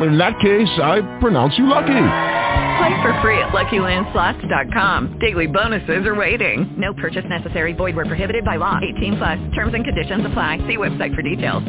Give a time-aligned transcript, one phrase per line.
[0.00, 1.92] In that case, I pronounce you lucky.
[2.78, 5.18] Play for free at LuckyLandSlots.com.
[5.20, 6.74] Daily bonuses are waiting.
[6.76, 7.72] No purchase necessary.
[7.72, 8.80] Void where prohibited by law.
[8.96, 9.38] 18 plus.
[9.54, 10.58] Terms and conditions apply.
[10.66, 11.62] See website for details.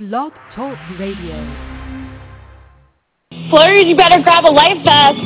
[0.00, 1.36] Blog Talk Radio.
[3.50, 5.18] Flurries, you better grab a life vest.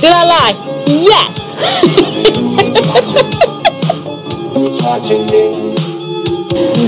[0.00, 0.54] Did I lie?
[0.86, 2.12] Yes.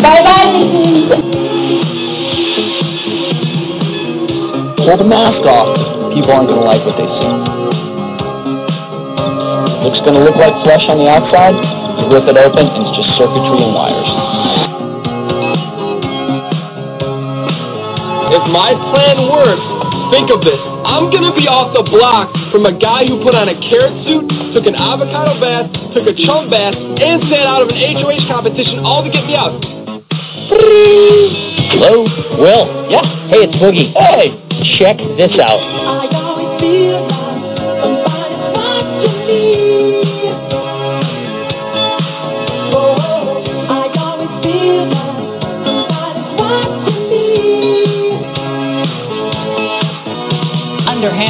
[0.03, 0.53] bye bye.
[4.79, 5.69] Pull the mask off.
[6.15, 7.33] People aren't going to like what they see.
[9.84, 11.55] Looks going to look like flesh on the outside.
[12.01, 14.09] You rip it open, and it's just circuitry and wires.
[18.33, 19.67] If my plan works,
[20.12, 20.78] think of this.
[20.99, 24.27] I'm gonna be off the block from a guy who put on a carrot suit,
[24.51, 28.83] took an avocado bath, took a chum bath, and sat out of an HOH competition
[28.83, 29.55] all to get me out.
[31.71, 32.03] Hello?
[32.43, 32.91] Will?
[32.91, 33.07] Yeah.
[33.31, 33.95] Hey, it's Boogie.
[33.95, 34.35] Hey!
[34.83, 35.78] Check this out.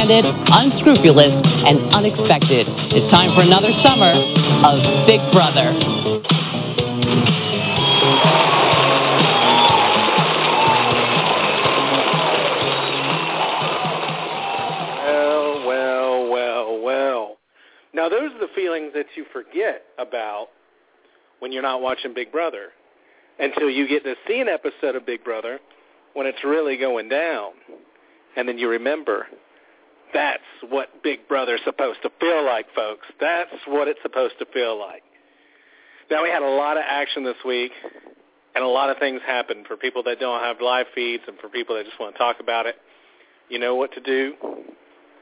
[0.09, 2.65] Underhanded, unscrupulous, and unexpected.
[2.67, 5.69] It's time for another summer of Big Brother.
[14.97, 17.37] Well, well, well, well.
[17.93, 20.47] Now, those are the feelings that you forget about
[21.37, 22.69] when you're not watching Big Brother
[23.37, 25.59] until you get to see an episode of Big Brother
[26.13, 27.51] when it's really going down.
[28.35, 29.27] And then you remember
[30.13, 33.07] that's what Big Brother's supposed to feel like, folks.
[33.19, 35.03] That's what it's supposed to feel like.
[36.09, 37.71] Now, we had a lot of action this week,
[38.55, 41.49] and a lot of things happened for people that don't have live feeds and for
[41.49, 42.75] people that just want to talk about it.
[43.49, 44.33] You know what to do.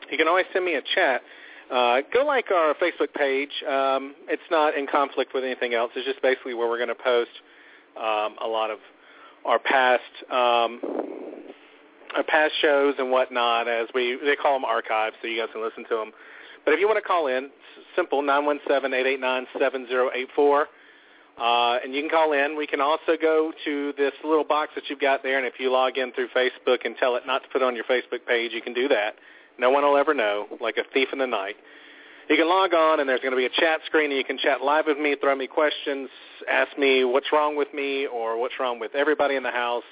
[0.10, 1.22] You can always send me a chat.
[1.72, 3.52] Uh, go like our Facebook page.
[3.70, 5.92] Um, it's not in conflict with anything else.
[5.96, 7.32] It's just basically where we're going to post
[7.98, 8.80] um, a lot of
[9.46, 10.80] our past um,
[12.28, 13.68] past shows and whatnot.
[13.68, 16.12] As we they call them archives, so you guys can listen to them.
[16.66, 17.50] But if you want to call in,
[17.96, 20.68] simple nine one seven eight eight nine seven zero eight four.
[21.40, 22.58] Uh, and you can call in.
[22.58, 25.72] We can also go to this little box that you've got there, and if you
[25.72, 28.62] log in through Facebook and tell it not to put on your Facebook page, you
[28.62, 29.16] can do that.
[29.60, 31.56] No one will ever know, like a thief in the night.
[32.28, 34.40] You can log on, and there's going to be a chat screen, and you can
[34.40, 36.10] chat live with me, throw me questions,
[36.52, 39.84] ask me what's wrong with me or what's wrong with everybody in the house,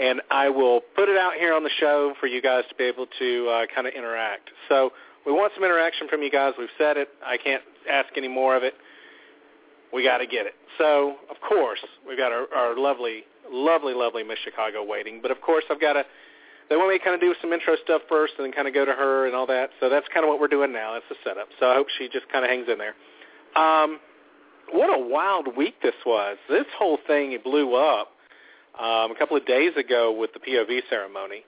[0.00, 2.84] and I will put it out here on the show for you guys to be
[2.84, 4.50] able to uh, kind of interact.
[4.68, 4.90] So
[5.24, 6.54] we want some interaction from you guys.
[6.58, 7.08] We've said it.
[7.24, 8.74] I can't ask any more of it.
[9.92, 10.54] We got to get it.
[10.78, 15.20] So, of course, we've got our, our lovely, lovely, lovely Miss Chicago waiting.
[15.22, 16.04] But, of course, I've got to
[16.68, 18.74] they want me to kind of do some intro stuff first and then kind of
[18.74, 19.70] go to her and all that.
[19.78, 20.94] So that's kind of what we're doing now.
[20.94, 21.48] That's the setup.
[21.60, 22.94] So I hope she just kind of hangs in there.
[23.54, 24.00] Um,
[24.72, 26.36] what a wild week this was.
[26.48, 28.08] This whole thing blew up
[28.78, 31.44] um, a couple of days ago with the POV ceremony.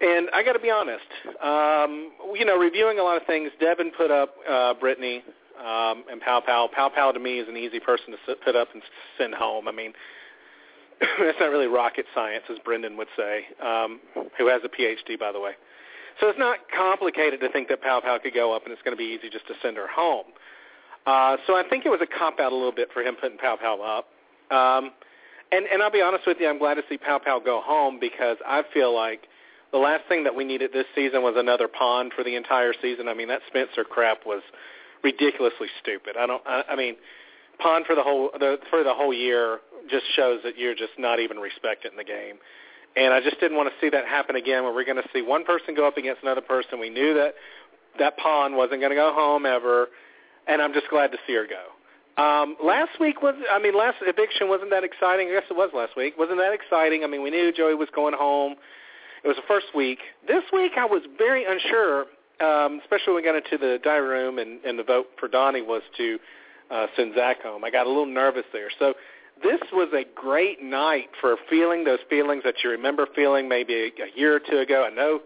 [0.00, 1.08] And I got to be honest,
[1.42, 5.24] um, you know, reviewing a lot of things, Devin put up uh, Brittany
[5.58, 6.68] um, and Pow Pow.
[6.72, 8.82] Pow Pow to me is an easy person to put up and
[9.18, 9.66] send home.
[9.66, 9.92] I mean,
[11.00, 14.00] it's not really rocket science, as Brendan would say, um,
[14.38, 15.52] who has a PhD, by the way.
[16.20, 18.96] So it's not complicated to think that Pow Pow could go up and it's going
[18.96, 20.26] to be easy just to send her home.
[21.06, 23.38] Uh, so I think it was a cop out a little bit for him putting
[23.38, 24.06] Pow Pow up.
[24.56, 24.90] Um,
[25.52, 27.98] and, and I'll be honest with you, I'm glad to see Pow Pow go home
[28.00, 29.28] because I feel like
[29.72, 33.08] the last thing that we needed this season was another pawn for the entire season.
[33.08, 34.42] I mean, that Spencer crap was
[35.02, 36.16] ridiculously stupid.
[36.18, 36.42] I don't.
[36.46, 36.96] I, I mean,
[37.58, 41.20] pawn for the whole the, for the whole year just shows that you're just not
[41.20, 42.36] even respected in the game.
[42.96, 45.22] And I just didn't want to see that happen again where we're going to see
[45.22, 46.80] one person go up against another person.
[46.80, 47.34] We knew that
[47.98, 49.88] that pawn wasn't going to go home ever,
[50.46, 51.77] and I'm just glad to see her go.
[52.18, 55.28] Um, last week was, I mean, last eviction wasn't that exciting.
[55.28, 56.14] I guess it was last week.
[56.18, 57.04] Wasn't that exciting?
[57.04, 58.56] I mean, we knew Joey was going home.
[59.22, 60.00] It was the first week.
[60.26, 62.06] This week I was very unsure,
[62.40, 65.62] um, especially when we got into the diary room and, and the vote for Donnie
[65.62, 66.18] was to
[66.72, 67.62] uh, send Zach home.
[67.62, 68.70] I got a little nervous there.
[68.80, 68.94] So
[69.42, 73.86] this was a great night for feeling those feelings that you remember feeling maybe a,
[73.86, 74.88] a year or two ago.
[74.90, 75.20] I know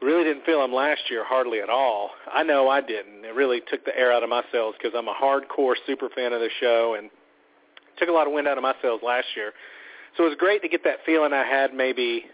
[0.00, 2.10] Really didn't feel them last year hardly at all.
[2.32, 3.24] I know I didn't.
[3.24, 6.32] It really took the air out of my sails because I'm a hardcore super fan
[6.32, 7.10] of the show and
[7.98, 9.52] took a lot of wind out of my sails last year.
[10.16, 12.26] So it was great to get that feeling I had maybe,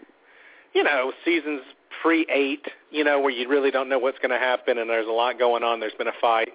[0.73, 1.61] you know, seasons
[2.01, 5.11] pre-eight, you know, where you really don't know what's going to happen and there's a
[5.11, 5.79] lot going on.
[5.79, 6.49] There's been a fight.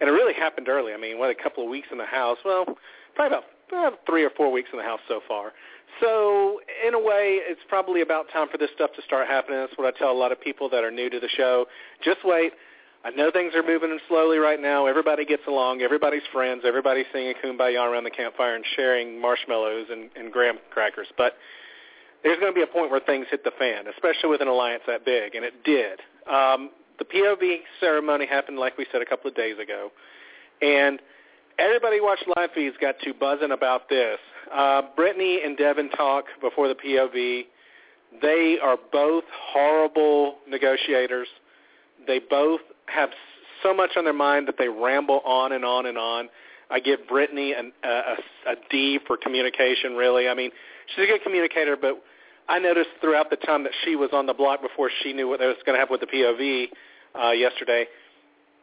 [0.00, 0.92] And it really happened early.
[0.92, 2.38] I mean, what, a couple of weeks in the house?
[2.44, 2.64] Well,
[3.14, 5.52] probably about, about three or four weeks in the house so far.
[6.00, 9.58] So in a way, it's probably about time for this stuff to start happening.
[9.58, 11.66] That's what I tell a lot of people that are new to the show.
[12.04, 12.52] Just wait.
[13.04, 14.86] I know things are moving slowly right now.
[14.86, 15.80] Everybody gets along.
[15.80, 16.62] Everybody's friends.
[16.66, 21.06] Everybody's singing kumbaya around the campfire and sharing marshmallows and, and graham crackers.
[21.16, 21.34] But
[22.24, 24.82] there's going to be a point where things hit the fan, especially with an alliance
[24.88, 26.00] that big, and it did.
[26.28, 29.92] Um, the POV ceremony happened, like we said, a couple of days ago,
[30.60, 31.00] and
[31.58, 34.18] everybody watched live feeds got to buzzing about this.
[34.54, 37.46] Uh, Brittany and Devin talk before the POV.
[38.22, 41.28] They are both horrible negotiators.
[42.06, 43.10] They both have
[43.62, 46.28] so much on their mind that they ramble on and on and on.
[46.70, 48.16] I give Brittany an, a, a,
[48.52, 50.28] a D for communication, really.
[50.28, 50.50] I mean,
[50.94, 52.02] she's a good communicator, but
[52.48, 55.40] I noticed throughout the time that she was on the block before she knew what
[55.40, 56.68] was going to happen with the POV
[57.20, 57.86] uh, yesterday,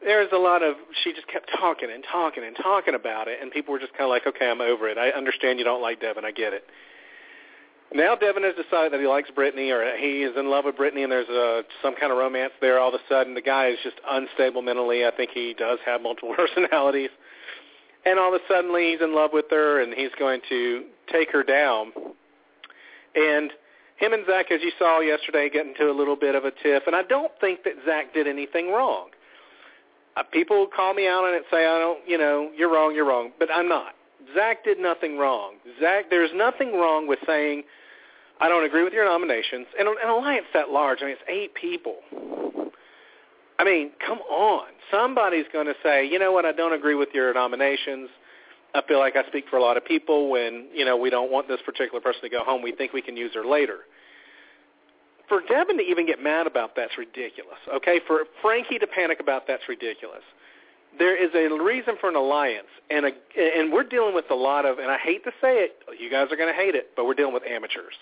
[0.03, 3.39] there was a lot of she just kept talking and talking and talking about it,
[3.41, 4.97] and people were just kind of like, okay, I'm over it.
[4.97, 6.25] I understand you don't like Devin.
[6.25, 6.65] I get it.
[7.93, 11.03] Now Devin has decided that he likes Brittany, or he is in love with Brittany,
[11.03, 12.79] and there's a, some kind of romance there.
[12.79, 15.05] All of a sudden, the guy is just unstable mentally.
[15.05, 17.11] I think he does have multiple personalities,
[18.05, 21.31] and all of a sudden, he's in love with her, and he's going to take
[21.31, 21.91] her down.
[23.15, 23.51] And
[23.97, 26.83] him and Zach, as you saw yesterday, get into a little bit of a tiff,
[26.87, 29.09] and I don't think that Zach did anything wrong.
[30.15, 33.05] Uh, people call me out on it, say I don't, you know, you're wrong, you're
[33.07, 33.93] wrong, but I'm not.
[34.35, 35.55] Zach did nothing wrong.
[35.81, 37.63] Zach, there's nothing wrong with saying
[38.39, 39.67] I don't agree with your nominations.
[39.77, 41.97] And an alliance that large, I mean, it's eight people.
[43.59, 44.67] I mean, come on.
[44.91, 48.09] Somebody's going to say, you know what, I don't agree with your nominations.
[48.75, 51.31] I feel like I speak for a lot of people when, you know, we don't
[51.31, 52.61] want this particular person to go home.
[52.61, 53.79] We think we can use her later.
[55.33, 57.57] For Devin to even get mad about that's ridiculous.
[57.73, 60.21] Okay, for Frankie to panic about that's ridiculous.
[60.99, 64.63] There is a reason for an alliance, and a, and we're dealing with a lot
[64.63, 67.05] of, and I hate to say it, you guys are going to hate it, but
[67.05, 67.95] we're dealing with amateurs.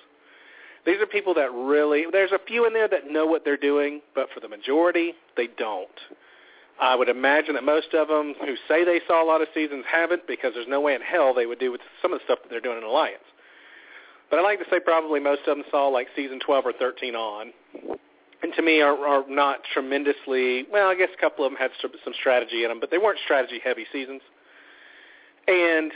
[0.86, 4.02] These are people that really, there's a few in there that know what they're doing,
[4.14, 5.88] but for the majority, they don't.
[6.82, 9.86] I would imagine that most of them who say they saw a lot of seasons
[9.90, 12.40] haven't because there's no way in hell they would do with some of the stuff
[12.44, 13.24] that they're doing in Alliance.
[14.32, 17.16] But I like to say probably most of them saw like season 12 or 13
[17.16, 17.52] on.
[18.42, 21.70] And to me are, are not tremendously, well, I guess a couple of them had
[21.82, 24.22] some strategy in them, but they weren't strategy-heavy seasons.
[25.48, 25.92] And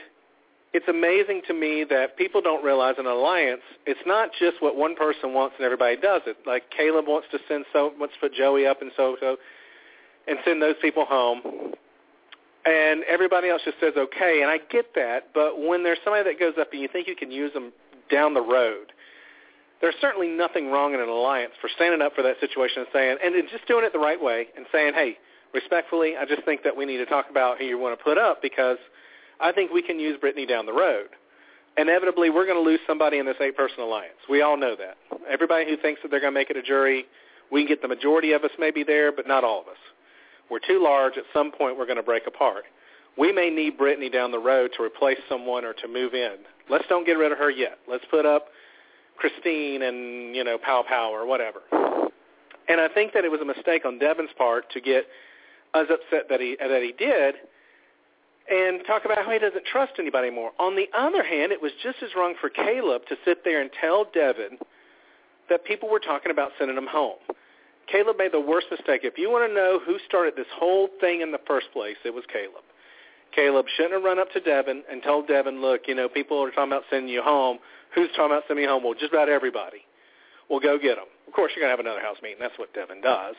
[0.74, 4.96] it's amazing to me that people don't realize an alliance, it's not just what one
[4.96, 6.36] person wants and everybody does it.
[6.46, 9.38] Like Caleb wants to send so wants to put Joey up and so so
[10.28, 11.42] and send those people home.
[12.66, 16.40] And everybody else just says okay, and I get that, but when there's somebody that
[16.40, 17.72] goes up and you think you can use them
[18.10, 18.92] down the road,
[19.82, 23.18] there's certainly nothing wrong in an alliance for standing up for that situation and saying
[23.24, 25.18] and just doing it the right way and saying, Hey,
[25.54, 28.18] respectfully, I just think that we need to talk about who you want to put
[28.18, 28.78] up because–
[29.40, 31.08] I think we can use Brittany down the road.
[31.78, 34.16] Inevitably, we're going to lose somebody in this eight-person alliance.
[34.30, 34.98] We all know that.
[35.30, 37.06] Everybody who thinks that they're going to make it a jury,
[37.52, 39.78] we can get the majority of us maybe there, but not all of us.
[40.50, 41.18] We're too large.
[41.18, 42.64] At some point, we're going to break apart.
[43.18, 46.38] We may need Brittany down the road to replace someone or to move in.
[46.70, 47.78] Let's don't get rid of her yet.
[47.88, 48.48] Let's put up
[49.18, 51.60] Christine and, you know, Pow Pow or whatever.
[52.68, 55.06] And I think that it was a mistake on Devin's part to get
[55.74, 57.36] as upset that he that he did
[58.50, 60.52] and talk about how he doesn't trust anybody more.
[60.60, 63.70] On the other hand, it was just as wrong for Caleb to sit there and
[63.80, 64.60] tell Devin
[65.50, 67.18] that people were talking about sending him home.
[67.92, 69.02] Caleb made the worst mistake.
[69.04, 72.14] If you want to know who started this whole thing in the first place, it
[72.14, 72.64] was Caleb.
[73.36, 76.52] Caleb shouldn't have run up to Devin and told Devin, look, you know, people are
[76.52, 77.60] talking about sending you home.
[77.94, 78.84] Who's talking about sending me home?
[78.84, 79.86] Well, just about everybody.
[80.50, 81.08] Well, go get them.
[81.28, 82.38] Of course, you're going to have another house meeting.
[82.40, 83.36] That's what Devin does.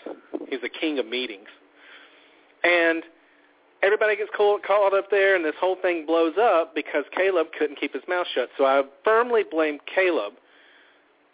[0.48, 1.48] He's the king of meetings.
[2.62, 3.02] And–
[3.82, 7.94] everybody gets called up there, and this whole thing blows up because Caleb couldn't keep
[7.94, 8.48] his mouth shut.
[8.58, 10.34] So I firmly blame Caleb,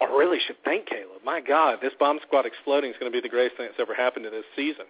[0.01, 1.23] or really should thank Caleb.
[1.25, 3.95] My God, this bomb squad exploding is going to be the greatest thing that's ever
[3.95, 4.87] happened to this season,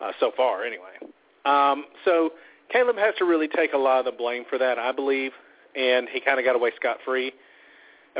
[0.00, 0.98] uh, so far anyway.
[1.44, 2.30] Um, so
[2.72, 5.32] Caleb has to really take a lot of the blame for that, I believe,
[5.74, 7.32] and he kind of got away scot-free.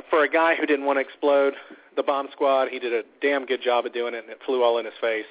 [0.08, 1.54] For a guy who didn't want to explode
[1.96, 4.62] the bomb squad, he did a damn good job of doing it, and it flew
[4.62, 5.26] all in his face.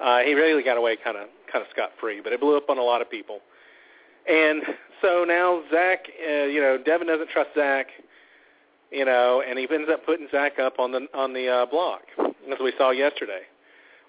[0.00, 2.70] Uh, he really got away kind of kind of scot free, but it blew up
[2.70, 3.40] on a lot of people.
[4.26, 4.62] And
[5.02, 7.88] so now Zach, uh, you know, Devin doesn't trust Zach,
[8.90, 12.02] you know, and he ends up putting Zach up on the on the uh, block.
[12.18, 13.42] as we saw yesterday.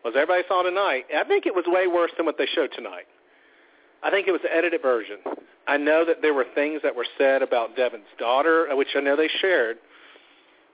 [0.05, 1.05] Was everybody saw tonight?
[1.15, 3.05] I think it was way worse than what they showed tonight.
[4.03, 5.17] I think it was the edited version.
[5.67, 9.15] I know that there were things that were said about Devin's daughter, which I know
[9.15, 9.77] they shared,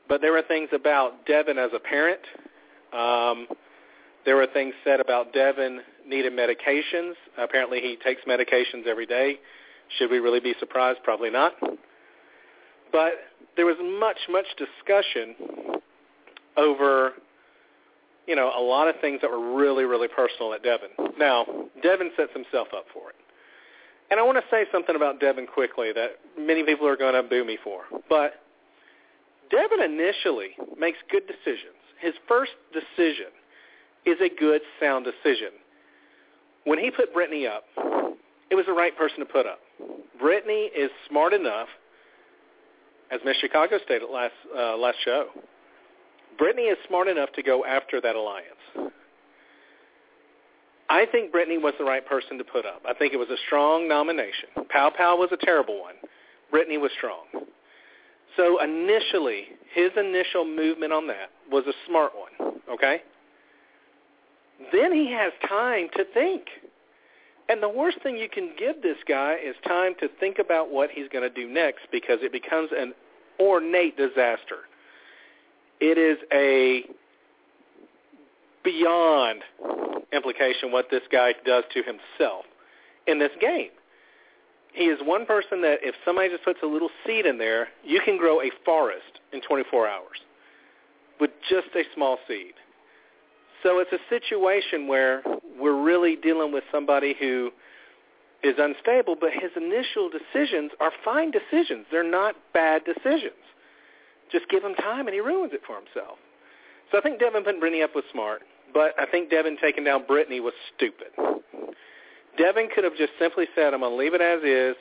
[0.08, 2.22] but there were things about Devin as a parent.
[2.94, 3.48] Um,
[4.26, 7.14] there were things said about Devin needing medications.
[7.38, 9.40] Apparently he takes medications every day.
[9.98, 11.00] Should we really be surprised?
[11.04, 11.54] Probably not.
[12.92, 13.14] But
[13.56, 15.36] there was much, much discussion
[16.56, 17.14] over,
[18.28, 20.90] you know, a lot of things that were really, really personal at Devin.
[21.18, 21.46] Now,
[21.82, 23.16] Devin sets himself up for it.
[24.12, 27.24] And I want to say something about Devin quickly that many people are going to
[27.24, 27.82] boo me for.
[28.10, 28.36] But
[29.50, 31.76] Devin initially makes good decisions.
[32.00, 33.32] His first decision
[34.06, 35.52] is a good, sound decision.
[36.66, 37.64] When he put Brittany up,
[38.50, 39.60] it was the right person to put up.
[40.20, 41.68] Brittany is smart enough,
[43.12, 45.28] as Miss Chicago stated last uh, last show.
[46.38, 48.92] Brittany is smart enough to go after that alliance.
[50.90, 52.82] I think Brittany was the right person to put up.
[52.88, 54.50] I think it was a strong nomination.
[54.70, 55.96] Pow Pow was a terrible one.
[56.50, 57.26] Brittany was strong.
[58.38, 63.02] So initially, his initial movement on that was a smart one, okay?
[64.72, 66.44] Then he has time to think.
[67.50, 70.90] And the worst thing you can give this guy is time to think about what
[70.92, 72.94] he's going to do next because it becomes an
[73.40, 74.68] ornate disaster.
[75.80, 76.84] It is a
[78.64, 79.44] beyond
[80.12, 82.46] implication what this guy does to himself
[83.06, 83.70] in this game.
[84.74, 88.00] He is one person that if somebody just puts a little seed in there, you
[88.04, 90.20] can grow a forest in 24 hours
[91.20, 92.54] with just a small seed.
[93.64, 95.24] So it's a situation where
[95.60, 97.52] we're really dealing with somebody who
[98.44, 101.86] is unstable, but his initial decisions are fine decisions.
[101.90, 103.34] They're not bad decisions.
[104.32, 106.18] Just give him time and he ruins it for himself.
[106.92, 108.42] So I think Devin putting Brittany up was smart,
[108.74, 111.08] but I think Devin taking down Brittany was stupid.
[112.38, 114.76] Devin could have just simply said, I'm going to leave it as is.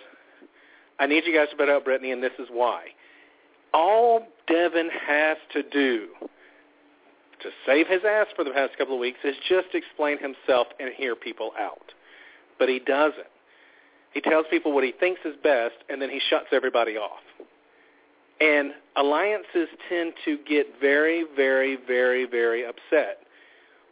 [0.99, 2.85] I need you guys to put out Brittany, and this is why.
[3.73, 6.09] All Devin has to do
[7.41, 10.91] to save his ass for the past couple of weeks is just explain himself and
[10.97, 11.93] hear people out.
[12.59, 13.26] But he doesn't.
[14.15, 17.21] He tells people what he thinks is best, and then he shuts everybody off.
[18.40, 23.19] And alliances tend to get very, very, very, very upset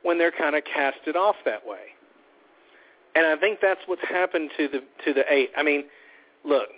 [0.02, 1.94] when they're kind of casted off that way.
[3.14, 5.50] And I think that's what's happened to the to the eight.
[5.56, 5.84] I mean,
[6.44, 6.68] look,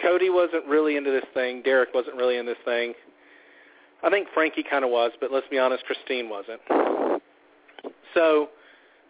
[0.00, 1.62] Cody wasn't really into this thing.
[1.62, 2.94] Derrick wasn't really in this thing.
[4.02, 6.60] I think Frankie kind of was, but let's be honest, Christine wasn't.
[8.14, 8.48] So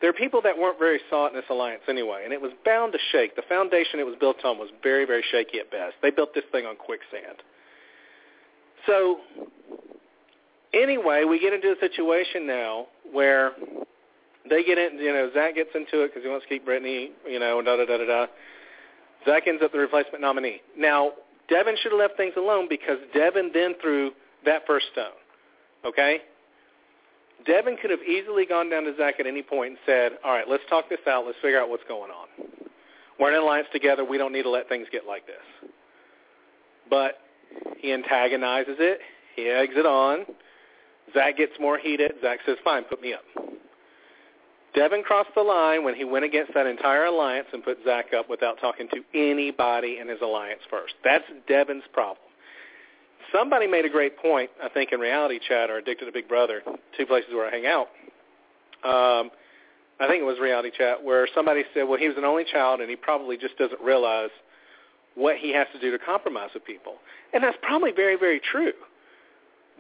[0.00, 2.92] there are people that weren't very sought in this alliance anyway, and it was bound
[2.92, 3.36] to shake.
[3.36, 5.94] The foundation it was built on was very, very shaky at best.
[6.02, 7.38] They built this thing on quicksand.
[8.86, 9.18] So
[10.72, 13.52] anyway, we get into a situation now where
[14.48, 17.10] they get in, you know, Zach gets into it because he wants to keep Brittany,
[17.28, 18.26] you know, da da da da da.
[19.24, 20.60] Zach ends up the replacement nominee.
[20.76, 21.12] Now,
[21.48, 24.12] Devin should have left things alone because Devin then threw
[24.44, 25.12] that first stone.
[25.84, 26.18] Okay?
[27.46, 30.48] Devin could have easily gone down to Zach at any point and said, all right,
[30.48, 31.26] let's talk this out.
[31.26, 32.28] Let's figure out what's going on.
[33.18, 34.04] We're in an alliance together.
[34.04, 35.70] We don't need to let things get like this.
[36.88, 37.18] But
[37.78, 39.00] he antagonizes it.
[39.36, 40.24] He eggs it on.
[41.14, 42.12] Zach gets more heated.
[42.22, 43.22] Zach says, fine, put me up.
[44.74, 48.30] Devin crossed the line when he went against that entire alliance and put Zach up
[48.30, 50.94] without talking to anybody in his alliance first.
[51.04, 52.24] That's Devin's problem.
[53.30, 56.62] Somebody made a great point, I think, in Reality Chat or Addicted to Big Brother,
[56.96, 57.88] two places where I hang out.
[58.84, 59.30] Um,
[60.00, 62.80] I think it was Reality Chat, where somebody said, well, he was an only child
[62.80, 64.30] and he probably just doesn't realize
[65.14, 66.94] what he has to do to compromise with people.
[67.32, 68.72] And that's probably very, very true.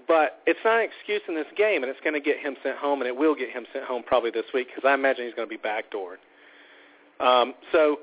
[0.08, 2.76] But it's not an excuse in this game, and it's going to get him sent
[2.76, 5.34] home, and it will get him sent home probably this week because I imagine he's
[5.34, 6.18] going to be backdoored.
[7.24, 8.00] Um, so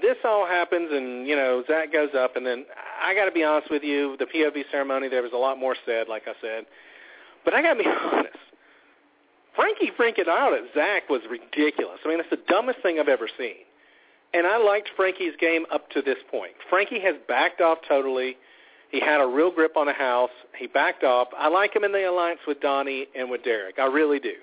[0.00, 2.64] this all happens, and you know Zach goes up, and then
[3.02, 5.76] I got to be honest with you, the POV ceremony there was a lot more
[5.84, 6.64] said, like I said,
[7.44, 8.36] but I got to be honest.
[9.54, 12.00] Frankie freaking out at Zach was ridiculous.
[12.04, 13.62] I mean, it's the dumbest thing I've ever seen.
[14.34, 16.52] And I liked Frankie's game up to this point.
[16.68, 18.36] Frankie has backed off totally.
[18.90, 20.30] He had a real grip on the house.
[20.58, 21.28] He backed off.
[21.38, 23.78] I like him in the alliance with Donnie and with Derrick.
[23.78, 24.34] I really do.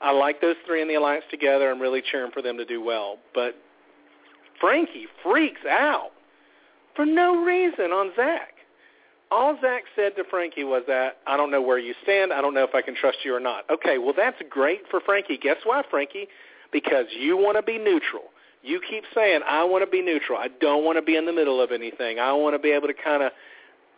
[0.00, 1.68] I like those three in the alliance together.
[1.68, 3.18] I'm really cheering for them to do well.
[3.34, 3.56] But
[4.60, 6.10] Frankie freaks out
[6.94, 8.52] for no reason on Zach.
[9.32, 12.32] All Zach said to Frankie was that, I don't know where you stand.
[12.32, 13.68] I don't know if I can trust you or not.
[13.68, 15.38] Okay, well, that's great for Frankie.
[15.38, 16.28] Guess why, Frankie?
[16.72, 18.30] Because you want to be neutral
[18.66, 20.38] you keep saying, I want to be neutral.
[20.38, 22.18] I don't want to be in the middle of anything.
[22.18, 23.32] I want to be able to kind of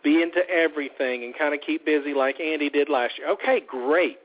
[0.03, 3.29] be into everything and kind of keep busy like Andy did last year.
[3.31, 4.19] Okay, great.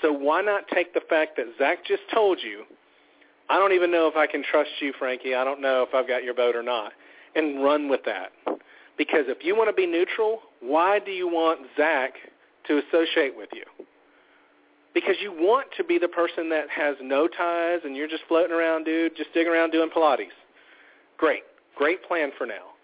[0.00, 2.64] So why not take the fact that Zach just told you,
[3.50, 5.34] I don't even know if I can trust you, Frankie.
[5.34, 6.92] I don't know if I've got your vote or not,
[7.34, 8.30] and run with that.
[8.96, 12.12] Because if you want to be neutral, why do you want Zach
[12.68, 13.64] to associate with you?
[14.92, 18.52] Because you want to be the person that has no ties and you're just floating
[18.52, 20.34] around, dude, just digging around doing Pilates.
[21.16, 21.42] Great.
[21.76, 22.74] Great plan for now.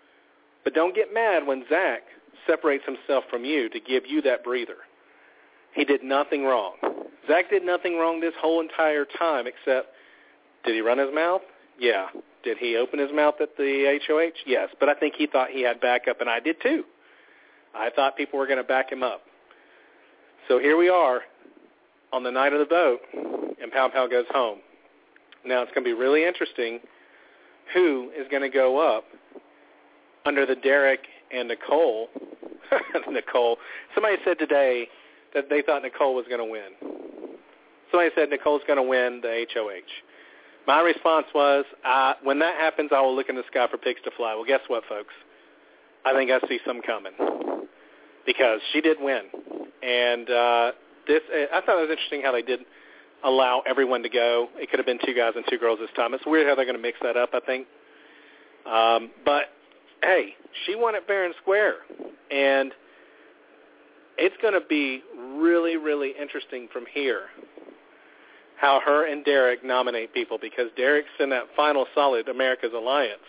[0.62, 2.02] But don't get mad when Zach
[2.46, 4.76] separates himself from you to give you that breather.
[5.74, 6.74] He did nothing wrong.
[7.26, 9.88] Zach did nothing wrong this whole entire time except
[10.64, 11.42] did he run his mouth?
[11.78, 12.06] Yeah.
[12.42, 14.38] Did he open his mouth at the HOH?
[14.46, 14.68] Yes.
[14.78, 16.84] But I think he thought he had backup, and I did too.
[17.74, 19.22] I thought people were going to back him up.
[20.48, 21.22] So here we are
[22.12, 23.00] on the night of the vote,
[23.60, 24.58] and Pow Pow goes home.
[25.44, 26.80] Now it's going to be really interesting
[27.74, 29.04] who is going to go up
[30.24, 31.00] under the Derrick
[31.32, 32.08] and Nicole.
[33.10, 33.58] Nicole.
[33.94, 34.88] Somebody said today
[35.34, 36.72] that they thought Nicole was going to win.
[37.90, 39.80] Somebody said Nicole's going to win the HOH.
[40.66, 44.00] My response was, uh, when that happens, I will look in the sky for pigs
[44.04, 44.34] to fly.
[44.34, 45.14] Well, guess what, folks?
[46.04, 47.12] I think I see some coming
[48.24, 49.22] because she did win,
[49.82, 50.72] and uh,
[51.06, 52.60] this I thought it was interesting how they did
[53.24, 54.48] allow everyone to go.
[54.56, 56.14] It could have been two guys and two girls this time.
[56.14, 57.30] It's weird how they're going to mix that up.
[57.32, 57.66] I think,
[58.66, 59.44] um, but
[60.02, 60.34] hey,
[60.64, 61.76] she won it fair and square,
[62.30, 62.72] and
[64.18, 65.02] it's going to be
[65.36, 67.22] really, really interesting from here
[68.58, 73.20] how her and Derrick nominate people because Derrick's in that final solid America's Alliance.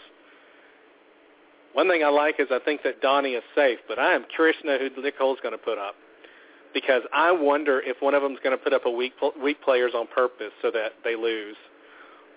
[1.74, 4.56] One thing I like is I think that Donnie is safe, but I am curious
[4.62, 5.96] to know who Nicole's going to put up
[6.78, 9.60] because I wonder if one of them is going to put up a weak weak
[9.64, 11.56] players on purpose so that they lose,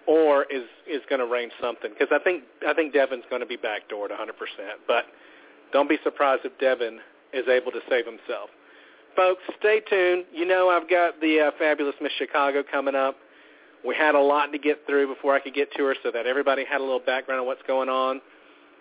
[0.06, 1.90] or is is going to range something.
[1.92, 4.32] Because I think I think Devin's going to be backdoored 100%.
[4.88, 5.04] But
[5.74, 7.00] don't be surprised if Devin
[7.34, 8.48] is able to save himself.
[9.14, 10.24] Folks, stay tuned.
[10.32, 13.16] You know I've got the uh, fabulous Miss Chicago coming up.
[13.86, 16.26] We had a lot to get through before I could get to her, so that
[16.26, 18.22] everybody had a little background on what's going on.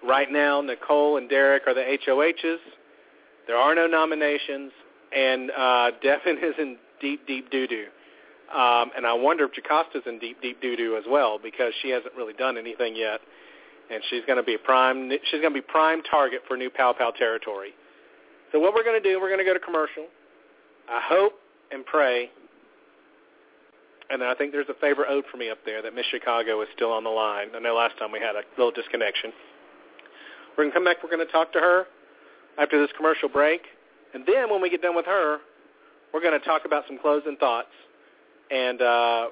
[0.08, 2.60] Right now, Nicole and Derrick are the HOHs.
[3.46, 4.72] There are no nominations
[5.16, 7.86] and uh, Devin is in deep, deep doo-doo.
[8.54, 12.16] Um, and I wonder if Jocasta's in deep, deep doo-doo as well because she hasn't
[12.16, 13.20] really done anything yet,
[13.92, 15.12] and she's going to be prime.
[15.30, 17.72] She's going to be prime target for new Pow Pow territory.
[18.52, 20.08] So what we're going to do, we're going to go to commercial.
[20.90, 21.34] I hope
[21.72, 22.32] and pray,
[24.10, 26.68] and I think there's a favorite ode for me up there that Miss Chicago is
[26.76, 27.50] still on the line.
[27.56, 29.32] I know last time we had a little disconnection.
[30.58, 30.98] We're going to come back.
[31.04, 31.86] We're going to talk to her
[32.58, 33.62] after this commercial break.
[34.14, 35.40] And then when we get done with her,
[36.14, 37.70] we're going to talk about some closing thoughts,
[38.50, 39.28] and uh,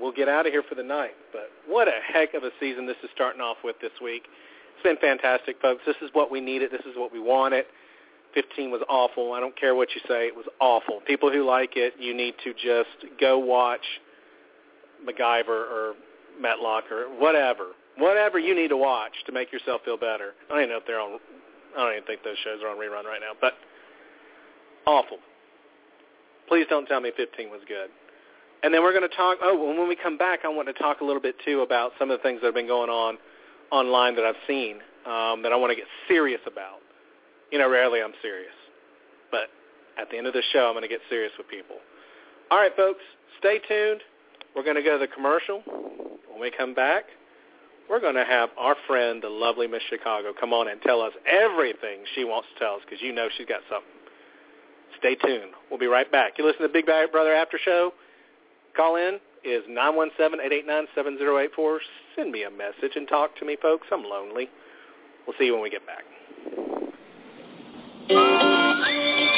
[0.00, 1.16] we'll get out of here for the night.
[1.32, 4.24] But what a heck of a season this is starting off with this week.
[4.74, 5.82] It's been fantastic, folks.
[5.86, 6.70] This is what we needed.
[6.70, 7.64] This is what we wanted.
[8.34, 9.32] 15 was awful.
[9.32, 10.26] I don't care what you say.
[10.26, 11.00] It was awful.
[11.06, 13.84] People who like it, you need to just go watch
[15.04, 15.94] MacGyver or
[16.40, 17.72] Matlock or whatever.
[17.96, 20.32] Whatever you need to watch to make yourself feel better.
[20.48, 21.18] I don't even know if they're on.
[21.76, 23.32] I don't even think those shows are on rerun right now.
[23.40, 23.54] But
[24.86, 25.18] Awful.
[26.48, 27.90] Please don't tell me 15 was good.
[28.62, 29.38] And then we're going to talk.
[29.42, 32.10] Oh, when we come back, I want to talk a little bit too about some
[32.10, 33.16] of the things that have been going on
[33.70, 36.80] online that I've seen um, that I want to get serious about.
[37.50, 38.54] You know, rarely I'm serious,
[39.30, 39.48] but
[40.00, 41.76] at the end of the show, I'm going to get serious with people.
[42.50, 43.00] All right, folks,
[43.38, 44.02] stay tuned.
[44.54, 45.62] We're going to go to the commercial.
[46.30, 47.04] When we come back,
[47.88, 51.12] we're going to have our friend, the lovely Miss Chicago, come on and tell us
[51.26, 53.99] everything she wants to tell us because you know she's got something.
[54.98, 55.52] Stay tuned.
[55.70, 56.38] We'll be right back.
[56.38, 57.92] You listen to Big Brother After Show.
[58.76, 61.78] Call in is 917-889-7084.
[62.16, 63.86] Send me a message and talk to me, folks.
[63.90, 64.48] I'm lonely.
[65.26, 66.04] We'll see you when we get back.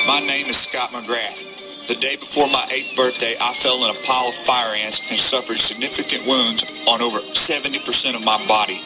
[0.07, 1.52] My name is Scott McGrath.
[1.88, 5.18] The day before my eighth birthday, I fell in a pile of fire ants and
[5.35, 7.18] suffered significant wounds on over
[7.51, 8.79] 70% of my body.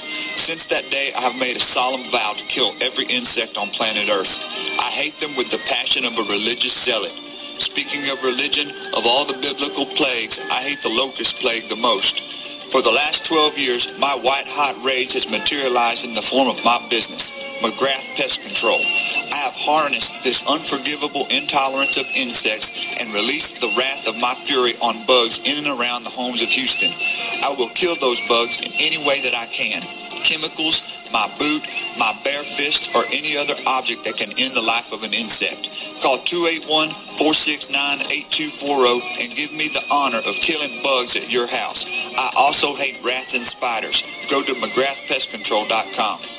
[0.49, 4.09] Since that day, I have made a solemn vow to kill every insect on planet
[4.09, 4.33] Earth.
[4.81, 7.13] I hate them with the passion of a religious zealot.
[7.69, 12.17] Speaking of religion, of all the biblical plagues, I hate the locust plague the most.
[12.73, 16.81] For the last 12 years, my white-hot rage has materialized in the form of my
[16.89, 17.23] business.
[17.63, 18.81] McGrath Pest Control.
[19.33, 22.67] I have harnessed this unforgivable intolerance of insects
[23.01, 26.49] and released the wrath of my fury on bugs in and around the homes of
[26.49, 26.93] Houston.
[27.43, 29.83] I will kill those bugs in any way that I can.
[30.29, 30.77] Chemicals,
[31.13, 31.63] my boot,
[31.97, 35.67] my bare fist, or any other object that can end the life of an insect.
[36.03, 41.79] Call 281-469-8240 and give me the honor of killing bugs at your house.
[41.81, 43.97] I also hate rats and spiders.
[44.29, 46.36] Go to McGrathPestControl.com.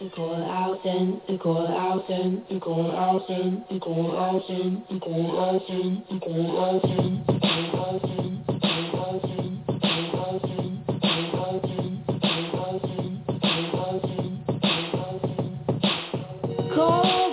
[0.00, 4.44] and call out then, and call out then, and call out then, and call out
[4.48, 9.04] then, and call out then, and call out then, and call out then, and call
[9.06, 13.72] out then, and call out then, and call out then, and call out then, and
[13.72, 16.68] call out then, and call out then.
[16.74, 17.27] Call the ladies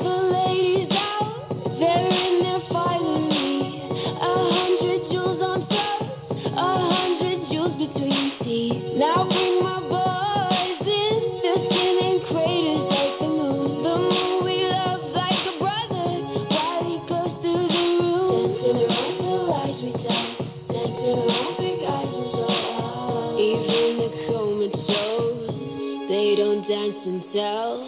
[27.35, 27.84] go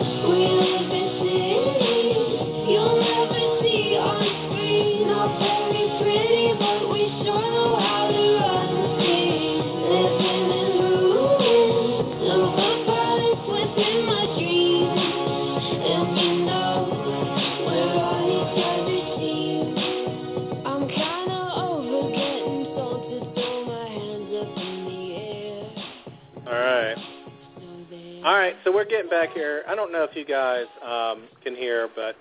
[28.97, 29.63] getting back here.
[29.67, 32.15] I don't know if you guys um, can hear, but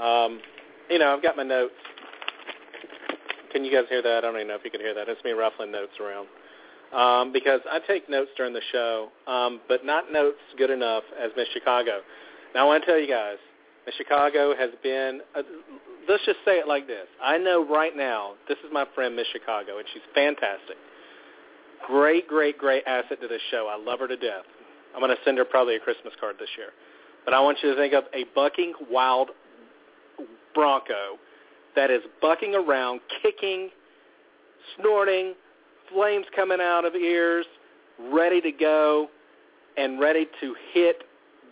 [0.00, 0.40] um,
[0.88, 1.74] you know, I've got my notes.
[3.52, 4.18] Can you guys hear that?
[4.18, 5.08] I don't even know if you can hear that.
[5.08, 6.26] It's me ruffling notes around
[6.92, 11.30] um, because I take notes during the show, um, but not notes good enough as
[11.36, 12.00] Miss Chicago.
[12.56, 13.36] Now I want to tell you guys,
[13.86, 15.20] Miss Chicago has been.
[15.36, 15.42] Uh,
[16.08, 17.06] let's just say it like this.
[17.22, 20.76] I know right now this is my friend Miss Chicago, and she's fantastic.
[21.86, 23.70] Great, great, great asset to this show.
[23.70, 24.44] I love her to death.
[24.94, 26.68] I'm going to send her probably a Christmas card this year.
[27.24, 29.30] But I want you to think of a bucking wild
[30.54, 31.18] bronco
[31.76, 33.70] that is bucking around, kicking,
[34.78, 35.34] snorting,
[35.92, 37.46] flames coming out of ears,
[38.12, 39.08] ready to go,
[39.76, 41.02] and ready to hit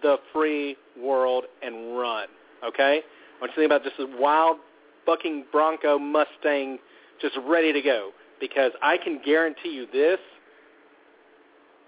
[0.03, 2.29] the free world and run.
[2.65, 3.03] Okay?
[3.03, 4.59] I want you to think about just a wild
[5.07, 6.79] bucking bronco Mustang
[7.21, 8.11] just ready to go.
[8.41, 10.19] Because I can guarantee you this,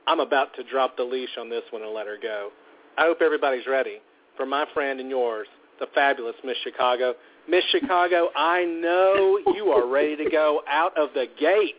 [0.07, 2.51] I'm about to drop the leash on this one and let her go.
[2.99, 3.99] I hope everybody's ready
[4.37, 5.47] for my friend and yours,
[5.79, 7.15] the fabulous Miss Chicago.
[7.49, 11.77] Miss Chicago, I know you are ready to go out of the gate.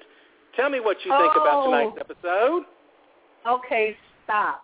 [0.56, 1.66] Tell me what you think about Oh.
[1.66, 2.64] tonight's episode.
[3.48, 4.64] Okay, stop.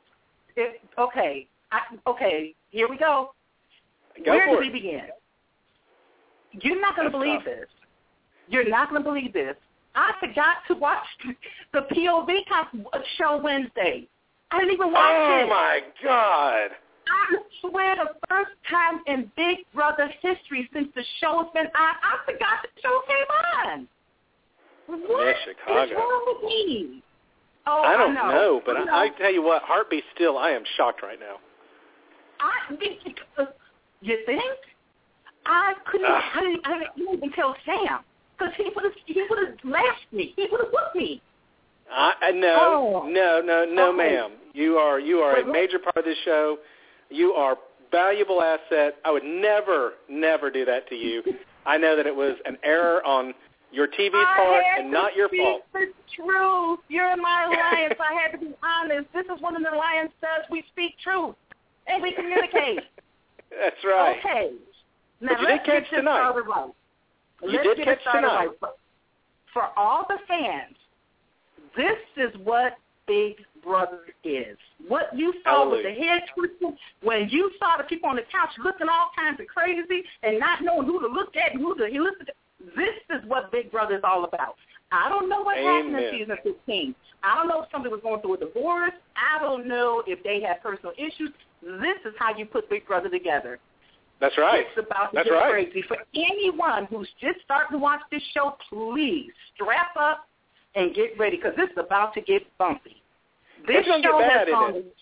[0.56, 3.34] It, okay, I, okay, here we go.
[4.26, 5.04] Go Where do we begin?
[6.62, 7.68] You're not going to believe this.
[8.48, 9.56] You're not going to believe this.
[9.98, 11.04] I forgot to watch
[11.74, 12.28] the POV
[13.18, 14.08] show Wednesday.
[14.52, 15.46] I didn't even watch Oh it.
[15.46, 16.70] Oh my God.
[17.10, 22.18] I swear the first time in Big Brother history since the show's been on, I
[22.26, 23.88] forgot the show came on.
[24.88, 27.02] What is wrong with me?
[27.66, 28.30] Oh, I don't know.
[28.30, 28.94] know, but I, know.
[28.94, 31.38] I, I tell you what, heartbeat still, I am shocked right now.
[32.40, 33.46] I, uh,
[34.02, 34.44] you think?
[35.48, 36.06] I couldn't.
[36.08, 38.00] I didn't, I didn't even tell Sam
[38.38, 38.94] because he would have.
[39.06, 40.34] He would have lashed me.
[40.36, 41.22] He would have whooped me.
[41.92, 42.58] I, I no,
[43.04, 43.08] Oh.
[43.08, 43.98] no, no, no, Okay.
[43.98, 44.32] ma'am.
[44.54, 46.58] You are you are a major part of this show.
[47.10, 47.58] You are
[47.92, 48.96] valuable asset.
[49.06, 51.24] I would never, never do that to you.
[51.66, 53.34] I know that it was an error on
[53.72, 55.62] your TV's part and not your speak fault.
[55.74, 56.80] The truth.
[56.90, 57.94] You're in my alliance.
[58.00, 59.08] I had to be honest.
[59.14, 60.44] This is what an alliance does.
[60.52, 61.36] We speak truth
[61.88, 62.80] and we communicate.
[63.50, 64.18] That's right.
[64.20, 64.52] Okay.
[65.22, 66.34] Now But you did catch tonight.
[67.42, 68.50] You let's did get catch it started tonight.
[68.62, 68.72] right.
[69.54, 70.76] For, all the fans,
[71.76, 72.74] this is what
[73.08, 74.58] Big Brother is.
[74.88, 78.50] What you saw with the head twisting, when you saw the people on the couch
[78.64, 81.84] looking all kinds of crazy and not knowing who to look at and who to
[81.84, 82.34] listen to,
[82.76, 84.56] this is what Big Brother is all about.
[84.92, 86.96] I don't know what happened in season 15.
[87.24, 88.94] I don't know if somebody was going through a divorce.
[89.16, 91.32] I don't know if they had personal issues.
[91.62, 93.60] This is how you put Big Brother together.
[94.20, 94.66] That's right.
[94.76, 95.52] It's about to That's get right.
[95.52, 95.84] crazy.
[95.88, 100.28] For anyone who's just starting to watch this show, please strap up
[100.76, 103.02] and get ready because this is about to get bumpy.
[103.68, 104.96] This It's gonna get show has isn't it?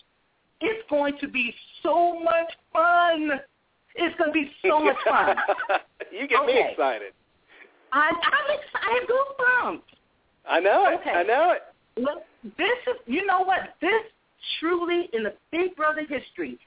[0.60, 3.40] It's going to be so much fun.
[3.94, 5.36] It's going to be so much fun.
[6.10, 7.12] you get me excited.
[7.92, 9.08] I, I'm excited.
[9.08, 9.80] Goosebumps.
[10.48, 11.00] I know it.
[11.00, 11.10] Okay.
[11.10, 11.62] I know it.
[12.00, 12.22] Look,
[12.56, 13.60] this is, you know what?
[13.80, 14.02] This
[14.60, 16.58] truly, in the Big Brother history,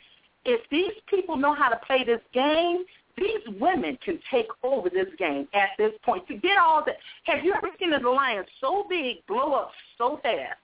[0.45, 2.83] if these people know how to play this game,
[3.17, 6.27] these women can take over this game at this point.
[6.27, 10.19] To get all that, have you ever seen an alliance so big blow up so
[10.23, 10.57] fast?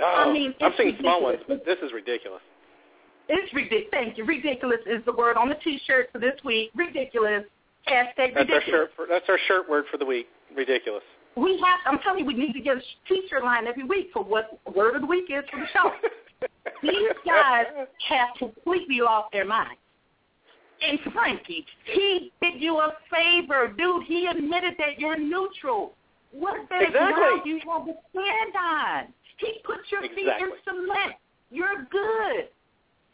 [0.00, 2.42] Oh, I mean, I've seen small ones, but this is ridiculous.
[3.28, 3.88] It's ridiculous.
[3.90, 4.24] Thank you.
[4.24, 6.70] Ridiculous is the word on the T-shirt for this week.
[6.76, 7.44] Ridiculous.
[7.88, 8.64] Hashtag That's our ridiculous.
[8.66, 8.90] shirt.
[8.94, 10.26] For, that's our shirt word for the week.
[10.54, 11.02] Ridiculous.
[11.36, 11.80] We have.
[11.86, 14.94] I'm telling you, we need to get a T-shirt line every week for what word
[14.96, 15.90] of the week is for the show.
[16.82, 17.66] These guys
[18.08, 19.76] have completely lost their mind.
[20.86, 24.04] And Frankie, he did you a favor, dude.
[24.06, 25.94] He admitted that you're neutral.
[26.32, 27.40] What the Exactly.
[27.44, 29.14] do you have to stand on?
[29.38, 31.14] He put your feet in cement.
[31.50, 32.48] You're good.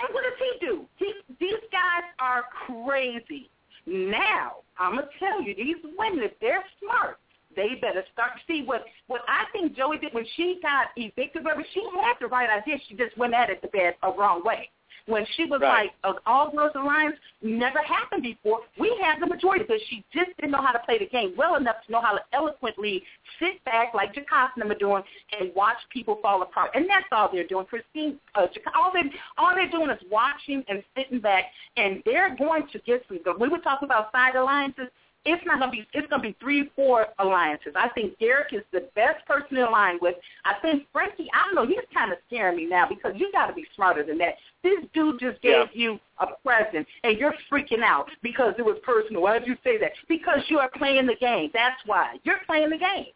[0.00, 0.86] And what does he do?
[0.96, 3.48] He, these guys are crazy.
[3.86, 7.18] Now, I'm gonna tell you, these women, if they're smart,
[7.56, 8.32] they better start.
[8.46, 11.44] See what what I think Joey did when she got evicted.
[11.44, 12.76] Remember, she had the right idea.
[12.88, 14.70] She just went at it the bad a wrong way.
[15.06, 15.90] When she was Right.
[16.04, 18.60] like, uh, all girls alliance never happened before.
[18.78, 21.56] We had the majority because she just didn't know how to play the game well
[21.56, 23.02] enough to know how to eloquently
[23.40, 25.02] sit back like them are doing
[25.40, 26.70] and watch people fall apart.
[26.74, 27.66] And that's all they're doing.
[27.66, 32.36] Christine, uh, Jac- all they all they're doing is watching and sitting back, and they're
[32.36, 33.18] going to get some.
[33.40, 34.88] We were talking about side alliances.
[35.24, 35.86] It's not gonna be.
[35.92, 37.74] It's gonna be three, four alliances.
[37.76, 40.16] I think Derrick is the best person to align with.
[40.44, 41.28] I think Frankie.
[41.32, 41.66] I don't know.
[41.66, 44.34] He's kind of scaring me now because you got to be smarter than that.
[44.64, 45.66] This dude just gave Yeah.
[45.72, 49.22] you a present, and you're freaking out because it was personal.
[49.22, 49.92] Why did you say that?
[50.08, 51.50] Because you are playing the game.
[51.54, 53.06] That's why you're playing the game.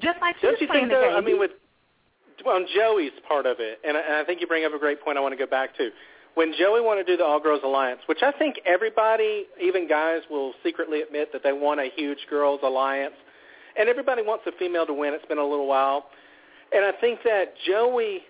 [0.00, 1.16] Just like Don't you playing think, the though, game.
[1.16, 1.50] I mean, with
[2.46, 5.00] on Joey's part of it, and I, and I think you bring up a great
[5.02, 5.90] point I want to go back to.
[6.34, 10.22] When Joey wanted to do the All Girls Alliance, which I think everybody, even guys,
[10.30, 13.14] will secretly admit that they want a huge girls alliance,
[13.78, 15.12] and everybody wants a female to win.
[15.12, 16.06] It's been a little while,
[16.72, 18.22] and I think that Joey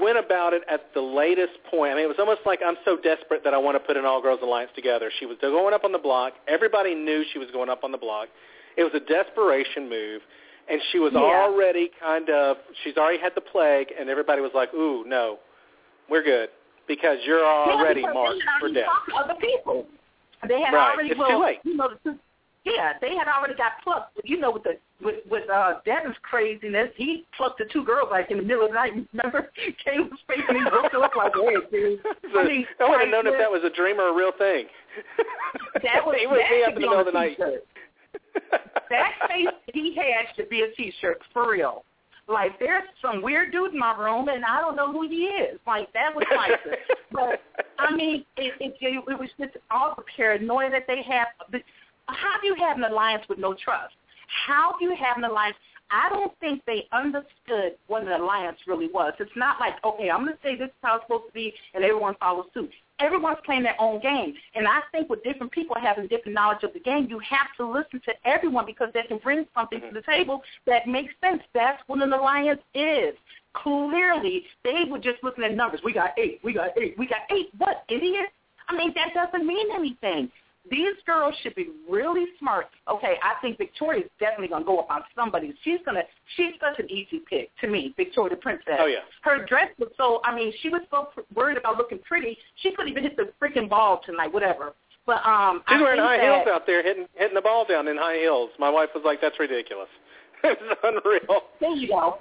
[0.00, 1.92] went about it at the latest point.
[1.92, 4.04] I mean, it was almost like I'm so desperate that I want to put an
[4.04, 5.08] all girls alliance together.
[5.20, 6.32] She was going up on the block.
[6.48, 8.26] Everybody knew she was going up on the block.
[8.76, 10.22] It was a desperation move,
[10.68, 11.20] and she was Yeah.
[11.20, 15.38] already kind of she's already had the plague, and everybody was like, "Ooh, no,
[16.08, 16.50] we're good
[16.88, 19.86] because you're already yeah, marked for death." other people.
[20.48, 20.92] They had Right.
[20.94, 21.58] already It's well, too late.
[21.64, 22.18] you know, the,
[22.64, 24.18] yeah, they had already got plucked.
[24.24, 28.30] You know, with the with with uh Devin's craziness, he plucked the two girls like
[28.30, 28.92] in the middle of the night.
[29.12, 29.50] Remember,
[29.84, 32.00] Caleb's face and he woke up like, "Hey, dude."
[32.32, 34.32] So, I mean, I would have known if that was a dream or a real
[34.36, 34.66] thing.
[35.82, 37.38] That was he was that me up in the middle of the night.
[38.90, 41.84] that face he had should be a T-shirt for real.
[42.28, 45.58] Like there's some weird dude in my room, and I don't know who he is.
[45.66, 46.76] Like that was priceless.
[47.12, 47.40] but
[47.78, 51.28] I mean, it, it it was just all the paranoia that they have.
[52.06, 53.94] How do you have an alliance with no trust?
[54.46, 55.56] How do you have an alliance?
[55.90, 59.14] I don't think they understood what an alliance really was.
[59.18, 61.54] It's not like, okay, I'm going to say this is how it's supposed to be,
[61.72, 62.70] and everyone follows suit.
[63.00, 64.34] Everyone's playing their own game.
[64.54, 67.66] And I think with different people having different knowledge of the game, you have to
[67.66, 70.10] listen to everyone because they can bring something to the mm-hmm.
[70.10, 71.42] table that makes sense.
[71.54, 73.14] That's what an alliance is.
[73.54, 75.80] Clearly, they were just looking at numbers.
[75.84, 76.40] We got eight.
[76.42, 76.96] We got eight.
[76.98, 77.50] We got eight.
[77.58, 78.30] What, idiot?
[78.68, 80.30] I mean, that doesn't mean anything.
[80.70, 82.66] These girls should be really smart.
[82.88, 85.54] Okay, I think Victoria's definitely gonna go up on somebody.
[85.64, 86.02] She's gonna.
[86.36, 88.76] She's such an easy pick to me, Victoria the Princess.
[88.78, 88.98] Oh, yeah.
[89.22, 90.20] Her dress was so.
[90.24, 92.36] I mean, she was so pr- worried about looking pretty.
[92.62, 94.32] She couldn't even hit the freaking ball tonight.
[94.32, 94.74] Whatever.
[95.06, 97.88] But um, She's I wearing high that, heels out there, hitting hitting the ball down
[97.88, 98.50] in high heels.
[98.58, 99.88] My wife was like, "That's ridiculous."
[100.44, 101.42] it's unreal.
[101.60, 102.18] There you go.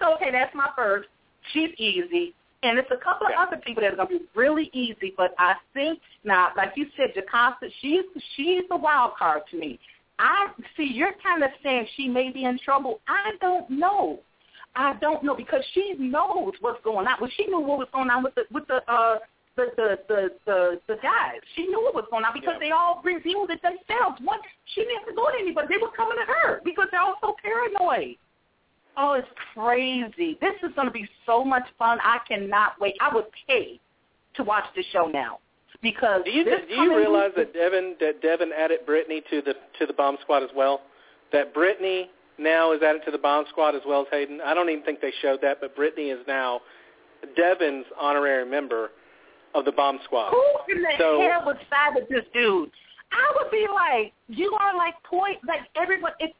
[0.00, 1.08] So okay, that's my first.
[1.52, 2.34] She's easy.
[2.62, 5.32] And it's a couple of other people that are going to be really easy, but
[5.38, 8.02] I think now, like you said, Jocasta, she's
[8.36, 9.78] she's the wild card to me.
[10.18, 13.00] I see you're kind of saying she may be in trouble.
[13.06, 14.20] I don't know.
[14.74, 17.16] I don't know because she knows what's going on.
[17.20, 19.18] Well, she knew what was going on with the with the uh
[19.56, 21.40] the the the the, the guys.
[21.54, 24.18] She knew what was going on because they all revealed it themselves.
[24.22, 24.40] What
[24.74, 25.68] she didn't have to go to anybody.
[25.70, 28.16] They were coming to her because they're all so paranoid.
[29.00, 30.36] Oh, it's crazy.
[30.40, 31.98] This is going to be so much fun.
[32.02, 32.94] I cannot wait.
[33.00, 33.78] I would pay
[34.34, 35.38] to watch the show now
[35.82, 39.86] because Do you do you realize that Devin that Devin added Brittany to the to
[39.86, 40.80] the bomb squad as well?
[41.32, 44.40] That Brittany now is added to the bomb squad as well as Hayden.
[44.44, 46.60] I don't even think they showed that, but Brittany is now
[47.36, 48.90] Devin's honorary member
[49.54, 50.30] of the bomb squad.
[50.30, 52.70] Who in the So- hell would side with this dude?
[53.10, 56.12] I would be like, you are like point, like everyone.
[56.20, 56.34] It's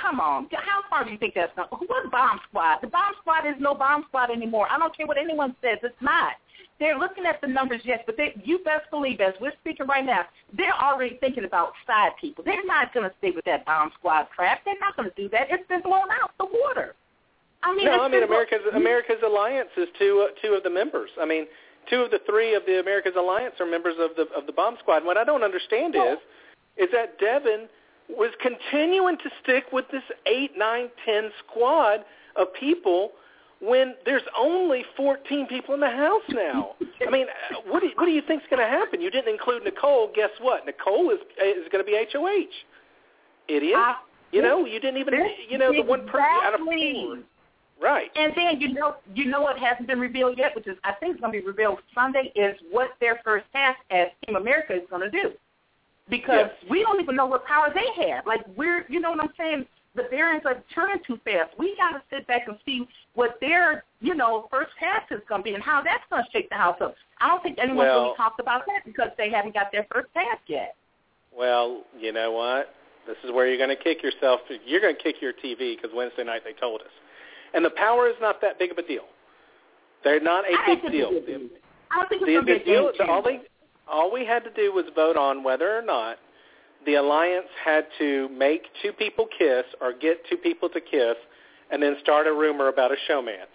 [0.00, 0.48] come on.
[0.52, 1.68] How far do you think that's going?
[1.68, 2.78] What bomb squad?
[2.82, 4.66] The bomb squad is no bomb squad anymore.
[4.70, 5.78] I don't care what anyone says.
[5.82, 6.32] It's not.
[6.78, 10.04] They're looking at the numbers, yes, but they, you best believe, as we're speaking right
[10.04, 12.44] now, they're already thinking about side people.
[12.44, 14.62] They're not going to stay with that bomb squad crap.
[14.64, 15.46] They're not going to do that.
[15.48, 16.94] It's been blown out the water.
[17.62, 21.10] I mean, no, I mean America's America's alliance is two uh, two of the members.
[21.18, 21.46] I mean,
[21.88, 24.76] two of the three of the America's alliance are members of the of the bomb
[24.80, 24.98] squad.
[24.98, 26.18] And what I don't understand is
[26.76, 27.66] is that Devin
[28.08, 32.00] was continuing to stick with this eight, nine, ten squad
[32.36, 33.12] of people
[33.60, 36.74] when there's only 14 people in the house now.
[37.06, 39.00] I mean, uh, what do you, what do you think's going to happen?
[39.00, 40.10] You didn't include Nicole.
[40.14, 40.66] Guess what?
[40.66, 42.46] Nicole is is going to be HOH.
[43.48, 43.76] Idiot.
[43.76, 43.96] I-
[44.32, 45.14] you know, you didn't even
[45.48, 47.18] you know the one person out of four.
[47.80, 48.10] Right.
[48.16, 51.14] And then you know you know what hasn't been revealed yet, which is I think
[51.14, 54.82] is going to be revealed Sunday, is what their first task as Team America is
[54.90, 55.30] going to do.
[56.08, 56.70] Because Yes.
[56.70, 58.26] we don't even know what power they have.
[58.26, 59.66] Like we're, you know what I'm saying?
[59.96, 61.50] The Barons are turning too fast.
[61.58, 65.40] We got to sit back and see what their, you know, first pass is going
[65.40, 66.94] to be and how that's going to shake the house up.
[67.20, 70.12] I don't think anyone's Well- really talked about that because they haven't got their first
[70.14, 70.76] pass yet.
[71.36, 72.74] Well, you know what?
[73.06, 74.40] This is where you're going to kick yourself.
[74.66, 76.92] You're going to kick your TV because Wednesday night they told us.
[77.54, 79.04] And the power is not that big of a deal.
[80.04, 81.10] They're not a I big deal.
[81.10, 81.40] big deal.
[81.90, 83.40] I don't think it's The, going to the be a deal, game all they,
[83.90, 86.16] all we had to do was vote on whether or not
[86.84, 91.16] the alliance had to make two people kiss or get two people to kiss,
[91.70, 93.50] and then start a rumor about a showmance,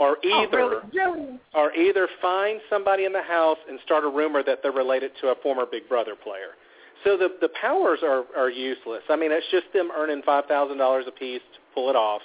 [0.00, 0.76] or Oh, either really?
[0.92, 1.40] Really?
[1.54, 5.28] or either find somebody in the house and start a rumor that they're related to
[5.28, 6.56] a former Big Brother player.
[7.04, 9.02] So the the powers are are useless.
[9.08, 12.22] I mean, it's just them earning five thousand dollars a piece to pull it off.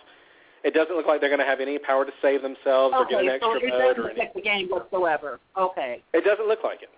[0.63, 3.21] It doesn't look like they're going to have any power to save themselves or get
[3.21, 4.29] an extra so it vote doesn't or anything.
[4.35, 5.39] the game whatsoever.
[5.55, 6.01] Okay.
[6.13, 6.89] It doesn't look like it.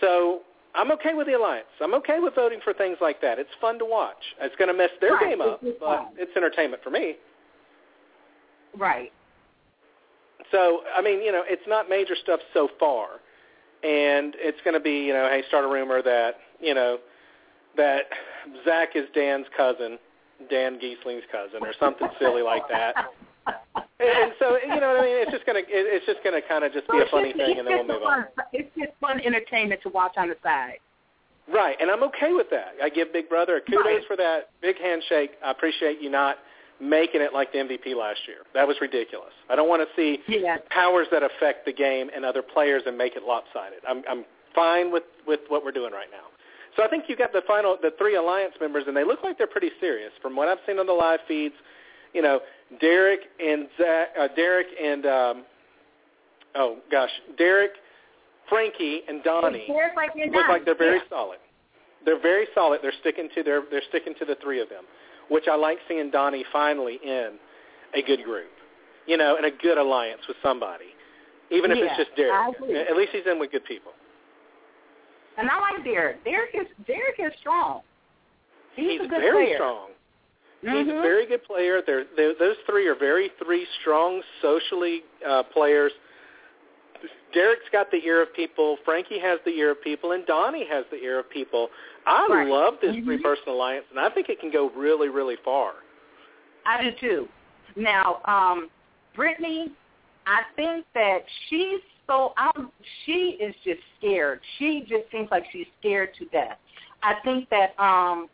[0.00, 0.40] So
[0.74, 1.66] I'm okay with the alliance.
[1.80, 3.38] I'm okay with voting for things like that.
[3.38, 4.16] It's fun to watch.
[4.40, 6.06] It's going to mess their Right, game up, it's but fun.
[6.16, 7.16] it's entertainment for me.
[8.76, 9.12] Right.
[10.52, 13.06] So I mean, you know, it's not major stuff so far,
[13.82, 16.98] and it's going to be, you know, hey, start a rumor that you know
[17.76, 18.02] that
[18.64, 19.98] Zach is Dan's cousin,
[20.48, 22.94] Dan Gheesling's cousin, or something silly like that.
[23.98, 25.16] And so, you know what I mean?
[25.24, 27.66] It's just gonna, it, it's just gonna kind of just be a funny thing, and
[27.66, 28.26] then we'll move on.
[28.52, 30.78] It's just fun entertainment to watch on the side.
[31.48, 32.74] Right, and I'm okay with that.
[32.82, 34.02] I give Big Brother a kudos Right.
[34.06, 35.38] for that big handshake.
[35.44, 36.36] I appreciate you not
[36.80, 38.44] making it like the MVP last year.
[38.52, 39.32] That was ridiculous.
[39.48, 40.58] I don't want to see Yeah.
[40.68, 43.78] powers that affect the game and other players and make it lopsided.
[43.88, 46.26] I'm I'm fine with with what we're doing right now.
[46.76, 49.38] So I think you got the final the three alliance members and they look like
[49.38, 51.54] they're pretty serious from what I've seen on the live feeds.
[52.16, 52.40] You know,
[52.80, 55.44] Derrick and Zach, uh, Derrick and um,
[56.54, 57.72] oh gosh, Derrick,
[58.48, 61.10] Frankie and Donnie like look like they're very yeah.
[61.10, 61.38] solid.
[62.06, 62.80] They're very solid.
[62.82, 64.84] They're sticking to their they're sticking to the three of them,
[65.28, 67.32] which I like seeing Donnie finally in
[67.94, 68.50] a good group,
[69.06, 70.96] you know, in a good alliance with somebody,
[71.50, 72.56] even if Yeah, it's just Derrick.
[72.88, 73.92] At least he's in with good people.
[75.36, 76.24] And I like Derrick.
[76.24, 77.82] Derrick is Derrick is strong.
[78.74, 79.56] He's, a good very player.
[79.56, 79.88] strong.
[80.62, 80.98] He's Mhm.
[80.98, 81.82] a very good player.
[81.82, 85.92] They're, they're, those three are very three strong socially uh, players.
[87.32, 88.78] Derrick's got the ear of people.
[88.84, 91.70] Frankie has the ear of people, and Donnie has the ear of people.
[92.06, 92.48] I Right.
[92.48, 93.04] love this Mhm.
[93.04, 95.74] three-person alliance, and I think it can go really, really far.
[96.64, 97.28] I do too.
[97.76, 98.70] Now, um,
[99.14, 99.70] Brittany,
[100.26, 102.70] I think that she's so um,
[103.04, 104.40] she is just scared.
[104.58, 106.58] She just seems like she's scared to death.
[107.02, 108.28] I think that um,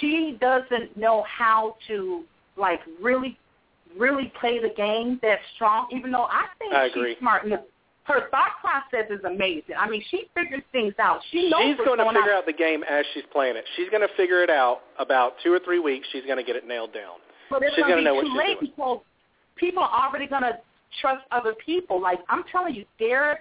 [0.00, 2.24] she doesn't know how to
[2.56, 3.36] like really,
[3.98, 5.88] really play the game that strong.
[5.92, 7.16] Even though I think I she's agree.
[7.18, 7.44] smart.
[7.44, 7.58] And
[8.04, 9.74] her thought process is amazing.
[9.78, 11.20] I mean, she figures things out.
[11.32, 12.38] She knows She's what's going to figure on.
[12.38, 13.64] out the game as she's playing it.
[13.76, 16.06] She's going to figure it out about two or three weeks.
[16.12, 17.14] She's going to get it nailed down.
[17.50, 18.72] But it's She's going to know be what too she's late doing.
[18.76, 19.00] because
[19.56, 20.58] people are already going to
[21.00, 22.00] trust other people.
[22.00, 23.40] Like I'm telling you, Derrick,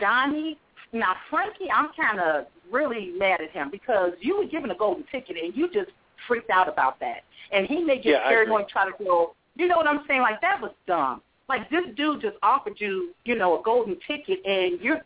[0.00, 0.58] Donnie,
[0.92, 5.04] now Frankie, I'm kind of really mad at him because you were given a golden
[5.10, 5.90] ticket and you just
[6.26, 7.22] freaked out about that.
[7.52, 10.22] And he may get Yeah, paranoid try to go, you know what I'm saying?
[10.22, 11.22] Like that was dumb.
[11.48, 15.00] Like this dude just offered you, you know, a golden ticket and you're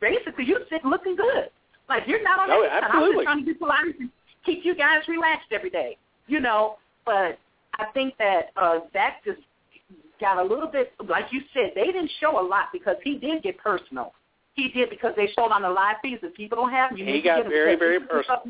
[0.00, 1.50] basically you're sitting looking good.
[1.88, 2.84] Like you're not on Oh, that.
[2.84, 4.10] I'm just trying to be polite and
[4.46, 5.96] keep you guys relaxed every day.
[6.28, 7.38] You know, but
[7.78, 9.40] I think that uh Zach just
[10.20, 13.42] got a little bit like you said, they didn't show a lot because he did
[13.42, 14.12] get personal.
[14.54, 16.96] He did because they showed on the live feeds and people don't have.
[16.98, 18.40] You He need to got get very, very personal.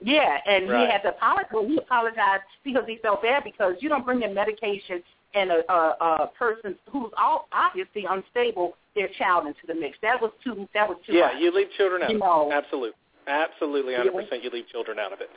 [0.00, 0.86] Yeah, and Right.
[0.86, 1.50] he had to apologize.
[1.52, 5.02] Well, he apologized because he felt bad because you don't bring in medication
[5.34, 9.96] and a, a, a person who's all obviously unstable, their child into the mix.
[10.02, 10.68] That was too.
[10.74, 11.12] That was too.
[11.14, 11.34] Yeah, much.
[11.40, 12.10] you leave children out.
[12.10, 12.50] You of know.
[12.50, 12.54] it.
[12.54, 12.90] Absolutely,
[13.28, 14.42] absolutely, hundred percent.
[14.44, 15.30] You leave children out of it.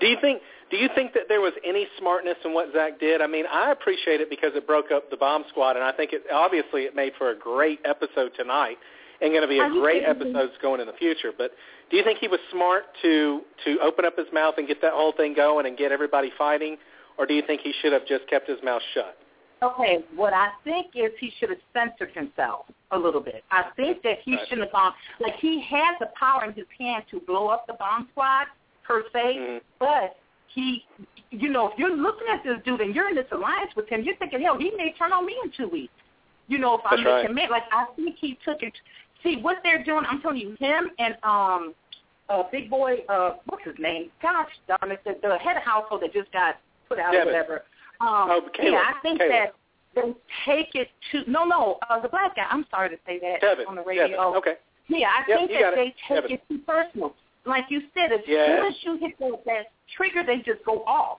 [0.00, 0.40] Do you think?
[0.70, 3.20] Do you think that there was any smartness in what Zach did?
[3.22, 6.12] I mean, I appreciate it because it broke up the bomb squad, and I think
[6.12, 8.76] it obviously it made for a great episode tonight,
[9.20, 11.32] and going to be a great episodes going in the future.
[11.36, 11.52] But
[11.90, 14.92] do you think he was smart to to open up his mouth and get that
[14.92, 16.76] whole thing going and get everybody fighting,
[17.18, 19.16] or do you think he should have just kept his mouth shut?
[19.62, 23.44] Okay, what I think is he should have censored himself a little bit.
[23.50, 24.48] I think that he Right.
[24.48, 27.74] shouldn't have gone like he has the power in his hand to blow up the
[27.74, 28.46] bomb squad
[28.84, 29.60] per se, Mhm.
[29.78, 30.16] but
[30.46, 30.86] he,
[31.30, 34.02] you know, if you're looking at this dude and you're in this alliance with him,
[34.02, 35.92] you're thinking, hell, he may turn on me in two weeks.
[36.48, 37.30] You know, if I'm That's right.
[37.30, 38.74] making like I think he took it.
[39.22, 40.04] See what they're doing.
[40.08, 41.74] I'm telling you, him and um,
[42.28, 44.10] uh, big boy, uh, what's his name?
[44.22, 46.56] Gosh darn it, the, the head of household that just got
[46.88, 47.28] put out Devin.
[47.28, 47.54] or whatever.
[48.00, 48.72] Um, Oh, Caleb.
[48.72, 49.32] yeah, I think Caleb.
[49.32, 49.54] that
[49.94, 50.12] they
[50.46, 52.46] take it to no, no, uh, the black guy.
[52.50, 54.06] I'm sorry to say that on the radio.
[54.08, 54.18] Devin.
[54.36, 54.54] Okay.
[54.88, 55.76] Yeah, I Yep, think that it.
[55.76, 57.14] they take it too personal.
[57.44, 58.48] Like you said, as Yes.
[58.48, 59.66] soon as you hit that, that
[59.96, 61.18] trigger, they just go off.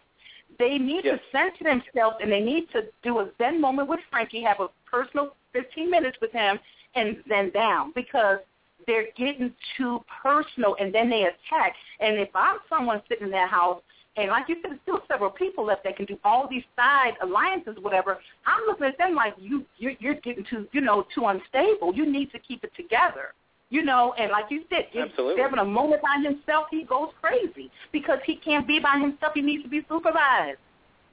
[0.60, 1.20] They need Yes.
[1.20, 4.68] to center themselves, and they need to do a Zen moment with Frankie, have a
[4.90, 6.60] personal 15 minutes with him,
[6.96, 8.40] and then down because
[8.88, 11.76] they're getting too personal, and then they attack.
[12.00, 13.82] And if I'm someone sitting in that house,
[14.18, 17.14] and like you said, there's still several people left that can do all these side
[17.22, 18.18] alliances, whatever.
[18.46, 21.94] I'm looking at them like you, you're, you're getting too, you know, too unstable.
[21.96, 23.34] You need to keep it together.
[23.70, 25.42] You know, and like you said, if Absolutely.
[25.42, 29.32] Devin a moment by himself, he goes crazy because he can't be by himself.
[29.34, 30.58] He needs to be supervised.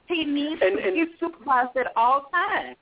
[0.07, 2.75] He needs And- to and- be supervised at all times.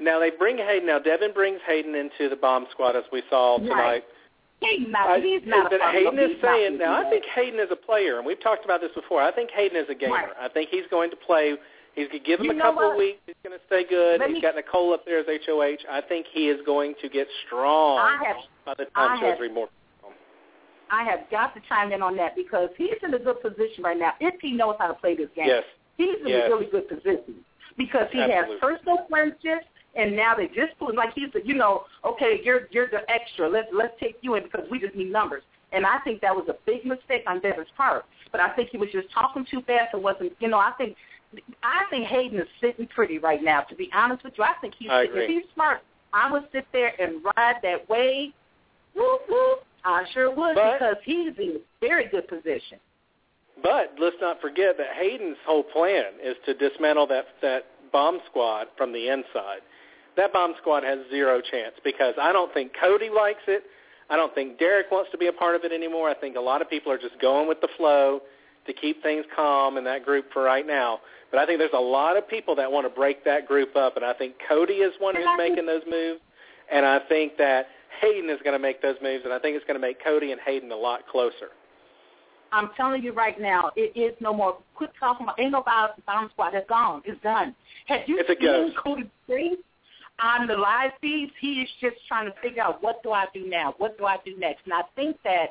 [0.00, 0.86] Now they bring Hayden.
[0.86, 3.74] Now Devin brings Hayden into the bomb squad as we saw tonight.
[3.74, 4.04] Right.
[4.60, 5.08] He's not.
[5.10, 5.70] I- he's not.
[5.70, 6.94] but Hayden is saying now.
[7.06, 9.20] I think Hayden is a player, and we've talked about this before.
[9.22, 10.14] I think Hayden is a gamer.
[10.14, 10.28] Right.
[10.40, 11.54] I think he's going to play.
[11.94, 13.20] He's going to give him You a couple of weeks.
[13.26, 14.18] He's going to stay good.
[14.20, 15.84] Let He's me- got Nicole up there as HOH.
[15.90, 18.36] I think he is going to get strong I have.
[18.64, 19.68] by the time or more.
[20.90, 23.98] I have got to chime in on that because he's in a good position right
[23.98, 25.46] now if he knows how to play this game.
[25.46, 25.64] Yes.
[25.96, 26.46] He's in Yes.
[26.46, 27.44] a really good position
[27.76, 28.54] because he Absolutely.
[28.54, 29.66] has personal friendships,
[29.96, 33.48] and now they just put like he's you know, okay, you're you're the extra.
[33.48, 35.42] Let's let's take you in because we just need numbers.
[35.72, 38.04] And I think that was a big mistake on Devin's part.
[38.30, 40.96] But I think he was just talking too fast and wasn't, you know, I think
[41.62, 43.62] I think Hayden is sitting pretty right now.
[43.62, 45.80] To be honest with you, I think he's I sitting, if he's smart.
[46.12, 48.32] I would sit there and ride that wave.
[48.94, 49.64] Whoop, whoop.
[49.84, 52.78] I sure would But- because he's in a very good position.
[53.62, 58.66] But let's not forget that Hayden's whole plan is to dismantle that that bomb squad
[58.76, 59.62] from the inside.
[60.16, 63.64] That bomb squad has zero chance because I don't think Cody likes it.
[64.10, 66.08] I don't think Derek wants to be a part of it anymore.
[66.08, 68.20] I think a lot of people are just going with the flow
[68.66, 71.00] to keep things calm in that group for right now.
[71.30, 73.96] But I think there's a lot of people that want to break that group up,
[73.96, 76.20] and I think Cody is one who's making those moves,
[76.70, 77.66] and I think that
[78.00, 80.32] Hayden is going to make those moves, and I think it's going to make Cody
[80.32, 81.50] and Hayden a lot closer.
[82.52, 84.58] I'm telling you right now, it is no more.
[84.76, 85.40] Quit talking about.
[85.40, 86.54] Ain't no bomb bomb squad.
[86.54, 87.02] It's gone.
[87.04, 87.54] It's done.
[87.86, 88.76] Have you It's a seen ghost.
[88.76, 89.58] Cody face
[90.20, 91.32] on the live feeds?
[91.40, 93.74] He is just trying to figure out what do I do now?
[93.78, 94.64] What do I do next?
[94.64, 95.46] And I think that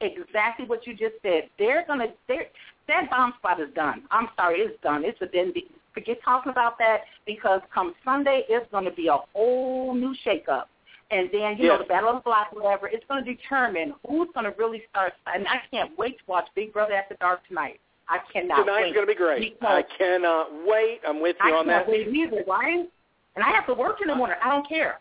[0.00, 1.48] exactly what you just said.
[1.58, 2.08] They're gonna.
[2.28, 2.46] They're,
[2.88, 4.02] that bomb squad is done.
[4.10, 5.04] I'm sorry, it's done.
[5.04, 5.52] It's a then.
[5.94, 10.64] Forget talking about that because come Sunday, it's going to be a whole new shakeup.
[11.10, 14.28] And then, you know, the Battle of the Block, whatever, it's going to determine who's
[14.32, 15.12] going to really start.
[15.26, 17.78] And I can't wait to watch Big Brother After Dark tonight.
[18.08, 18.94] I cannot Tonight's wait.
[18.94, 19.58] going to be great.
[19.60, 21.00] I cannot wait.
[21.06, 21.92] I'm with you I on can't that.
[21.92, 22.88] wait either, right?
[23.34, 24.36] And I have to work in the morning.
[24.42, 25.00] I don't care.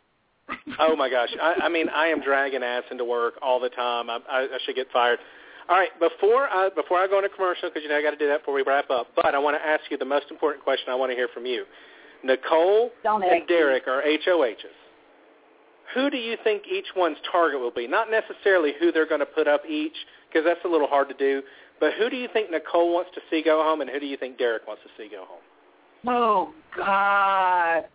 [0.79, 1.29] Oh my gosh!
[1.41, 4.09] I, I mean, I am dragging ass into work all the time.
[4.09, 5.19] I, I, I should get fired.
[5.69, 8.17] All right, before I before I go into commercial, because you know I got to
[8.17, 9.07] do that before we wrap up.
[9.15, 10.89] But I want to ask you the most important question.
[10.89, 11.65] I want to hear from you.
[12.23, 14.55] Nicole Don't and Derrick are HOHs.
[15.93, 17.87] Who do you think each one's target will be?
[17.87, 19.95] Not necessarily who they're going to put up each,
[20.27, 21.41] because that's a little hard to do.
[21.79, 24.17] But who do you think Nicole wants to see go home, and who do you
[24.17, 25.41] think Derrick wants to see go home?
[26.07, 27.85] Oh God.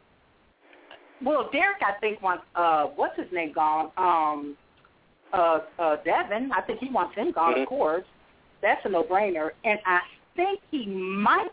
[1.25, 3.91] Well, Derrick, I think wants uh, what's his name gone?
[3.97, 4.57] Um,
[5.33, 6.51] uh, uh, Devin.
[6.53, 7.55] I think he wants him gone.
[7.55, 7.63] Mhm.
[7.63, 8.05] Of course,
[8.63, 9.51] that's a no-brainer.
[9.65, 10.01] And I
[10.35, 11.49] think he might.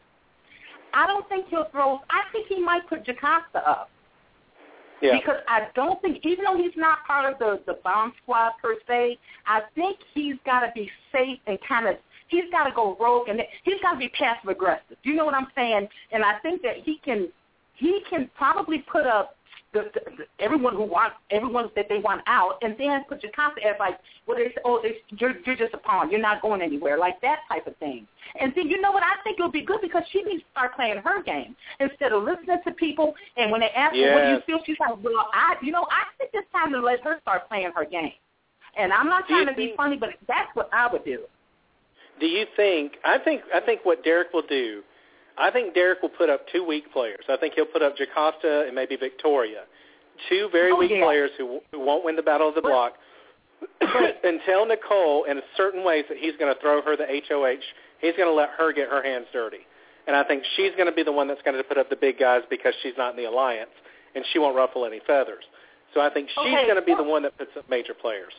[0.94, 2.02] I don't think he'll throw.
[2.10, 3.90] I think he might put Jocasta up.
[5.02, 5.18] Yeah.
[5.18, 8.76] Because I don't think, even though he's not part of the the bomb squad per
[8.88, 11.96] se, I think he's got to be safe and kind of
[12.28, 14.98] he's got to go rogue and he's got to be passive aggressive.
[15.04, 15.88] Do you know what I'm saying?
[16.12, 17.30] And I think that he can
[17.76, 19.36] he can probably put up
[19.74, 23.62] the, the, the everyone who wants everyone that they want out, and then put Jocasta
[23.66, 26.62] as like what they say, oh they, you're you're just a pawn, you're not going
[26.62, 28.08] anywhere, like that type of thing.
[28.40, 29.04] And then you know what?
[29.04, 32.24] I think it'll be good because she needs to start playing her game instead of
[32.24, 33.14] listening to people.
[33.38, 35.86] And when they ask her what do you feel, she's like, well, I you know
[35.92, 38.14] I think it's time to let her start playing her game.
[38.78, 41.20] And I'm not trying to be think- funny, but that's what I would do.
[42.20, 42.94] Do you think?
[43.04, 43.42] I think.
[43.54, 44.84] I think what Derrick will do.
[45.38, 47.26] I think Derrick will put up two weak players.
[47.30, 49.64] I think he'll put up Jocasta and maybe Victoria,
[50.30, 51.04] two very Oh, weak yeah.
[51.04, 52.94] players who, who won't win the battle of the block.
[53.82, 57.64] and tell Nicole in certain ways that he's going to throw her the HOH.
[58.00, 59.60] He's going to let her get her hands dirty.
[60.06, 61.96] And I think she's going to be the one that's going to put up the
[61.96, 63.72] big guys because she's not in the alliance,
[64.16, 65.44] and she won't ruffle any feathers.
[65.94, 68.34] So I think she's Okay, going to be the one that puts up major players.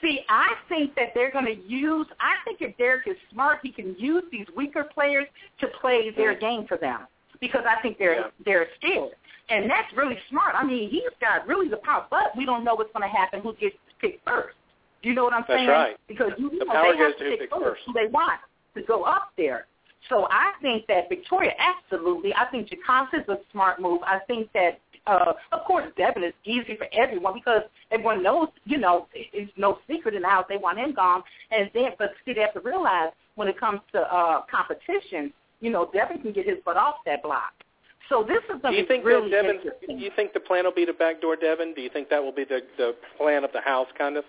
[0.00, 2.06] See, I think that they're going to use.
[2.20, 5.26] I think if Derrick is smart, he can use these weaker players
[5.60, 6.40] to play their mm.
[6.40, 7.00] game for them
[7.40, 8.30] because I think they're Yeah.
[8.44, 9.12] they're scared,
[9.48, 10.54] and that's really smart.
[10.54, 13.40] I mean, he's got really the power, but we don't know what's going to happen.
[13.40, 14.56] Who gets picked first?
[15.02, 15.68] Do you know what I'm That's saying?
[15.68, 15.96] right.
[16.08, 17.80] Because you The know power they have to pick first first.
[17.86, 18.40] who they want
[18.74, 19.66] to go up there.
[20.08, 22.32] So I think that Victoria, absolutely.
[22.34, 24.00] I think Jocasta's a smart move.
[24.04, 28.78] I think that, uh, of course, Devin is easy for everyone because everyone knows, you
[28.78, 31.22] know, it's no secret in the house they want him gone.
[31.50, 35.70] And then, but see, they have to realize when it comes to uh, competition, you
[35.70, 37.52] know, Devin can get his butt off that block.
[38.08, 39.60] So this is Do you think really that Devin?
[39.86, 41.74] Do you think the plan will be to backdoor Devin?
[41.74, 44.24] Do you think that will be the the plan of the house, kind of?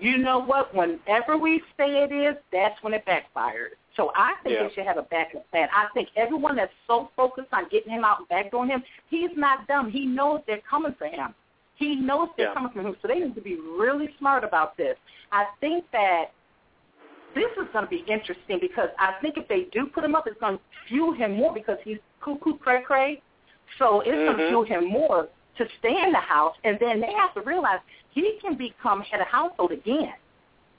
[0.00, 0.74] You know what?
[0.74, 3.76] Whenever we say it is, that's when it backfires.
[3.96, 4.66] So I think Yeah.
[4.68, 5.68] they should have a backup plan.
[5.72, 9.66] I think everyone that's so focused on getting him out and backdooring him, he's not
[9.66, 9.90] dumb.
[9.90, 11.34] He knows they're coming for him.
[11.76, 12.54] He knows they're Yeah.
[12.54, 12.96] coming for him.
[13.00, 14.96] So they need to be really smart about this.
[15.32, 16.32] I think that
[17.34, 20.26] this is going to be interesting because I think if they do put him up,
[20.26, 23.22] it's going to fuel him more because he's cuckoo cray cray.
[23.78, 24.48] So it's going to mm-hmm.
[24.48, 27.78] fuel him more to stay in the house, and then they have to realize
[28.10, 30.14] he can become head of household again.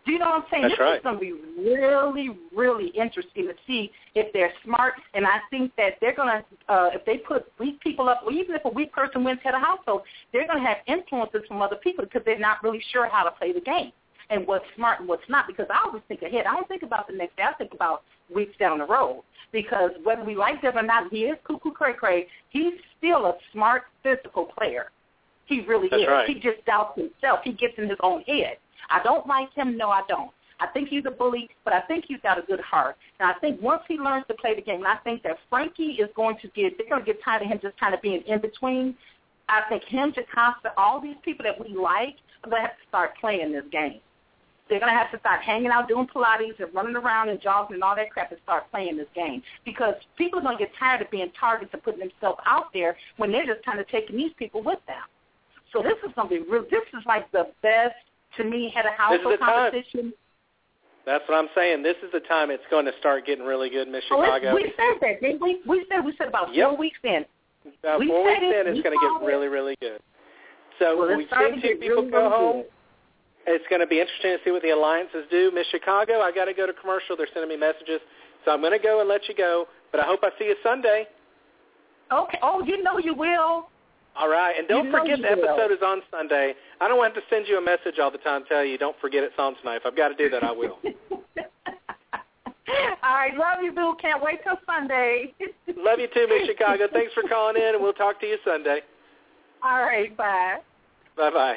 [0.05, 0.63] Do you know what I'm saying?
[0.63, 0.97] That's this right.
[0.97, 4.93] is going to be really, really interesting to see if they're smart.
[5.15, 8.31] And I think that they're going to, uh, if they put weak people up, or
[8.31, 11.61] even if a weak person wins head of household, they're going to have influences from
[11.61, 13.91] other people because they're not really sure how to play the game
[14.29, 15.47] and what's smart and what's not.
[15.47, 16.45] Because I always think ahead.
[16.45, 17.43] I don't think about the next day.
[17.43, 18.03] I think about
[18.33, 19.23] weeks down the road.
[19.51, 22.27] Because whether we like him or not, he is cuckoo cray cray.
[22.49, 24.91] He's still a smart physical player.
[25.45, 26.07] He really That's is.
[26.07, 26.27] right.
[26.27, 27.39] He just doubts himself.
[27.43, 28.57] He gets in his own head.
[28.89, 29.77] I don't like him.
[29.77, 30.31] No, I don't.
[30.59, 32.95] I think he's a bully, but I think he's got a good heart.
[33.19, 35.97] And I think once he learns to play the game, and I think that Frankie
[35.99, 38.21] is going to get, they're going to get tired of him just kind of being
[38.25, 38.95] in between.
[39.49, 42.87] I think him, Jocasta, all these people that we like are going to have to
[42.87, 43.99] start playing this game.
[44.67, 47.75] They're going to have to start hanging out, doing Pilates and running around and jogging
[47.75, 49.43] and all that crap and start playing this game.
[49.63, 52.97] Because people are going to get tired of being targets and putting themselves out there
[53.17, 55.03] when they're just kind of taking these people with them.
[55.71, 56.63] So this is going to be real.
[56.63, 57.93] This is like the best,
[58.37, 59.71] to me, This is household the time.
[59.71, 60.13] competition.
[61.05, 61.83] That's what I'm saying.
[61.83, 64.55] This is the time it's going to start getting really good Miss Oh, Chicago.
[64.55, 65.61] we said that, didn't we?
[65.67, 66.69] We said we said about Yep.
[66.69, 67.25] four weeks in.
[67.83, 69.25] About we four weeks in, we it's going to get it.
[69.25, 70.01] really, really good.
[70.79, 72.55] So Well, we've seen two people really, go really home.
[72.63, 72.71] good.
[73.47, 75.51] It's going to be interesting to see what the alliances do.
[75.53, 77.15] Miss Chicago, I got to go to commercial.
[77.15, 78.01] They're sending me messages,
[78.43, 79.67] so I'm going to go and let you go.
[79.91, 81.05] But I hope I see you Sunday.
[82.11, 82.39] Okay.
[82.41, 83.69] Oh, you know you will.
[84.17, 85.49] All right, and don't You forget the will.
[85.49, 86.53] episode is on Sunday.
[86.79, 89.23] I don't want to send you a message all the time tell you don't forget
[89.23, 89.77] it's on tonight.
[89.77, 90.79] If I've got to do that, I will.
[93.03, 93.95] All right, love you, Boo.
[94.01, 95.33] Can't wait till Sunday.
[95.77, 96.85] Love you too, Miss Chicago.
[96.91, 98.79] Thanks for calling in, and we'll talk to you Sunday.
[99.63, 100.57] All right, bye.
[101.15, 101.55] Bye bye.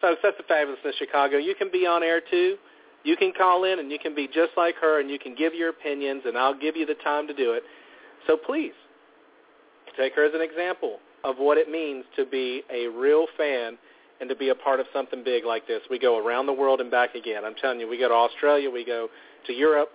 [0.00, 1.38] Folks, that's the fabulous Miss Chicago.
[1.38, 2.56] You can be on air too.
[3.04, 5.54] You can call in and you can be just like her and you can give
[5.54, 7.62] your opinions and I'll give you the time to do it.
[8.26, 8.72] So please
[9.96, 13.78] take her as an example of what it means to be a real fan
[14.20, 15.82] and to be a part of something big like this.
[15.90, 17.44] We go around the world and back again.
[17.44, 19.08] I'm telling you, we go to Australia, we go
[19.46, 19.90] to Europe,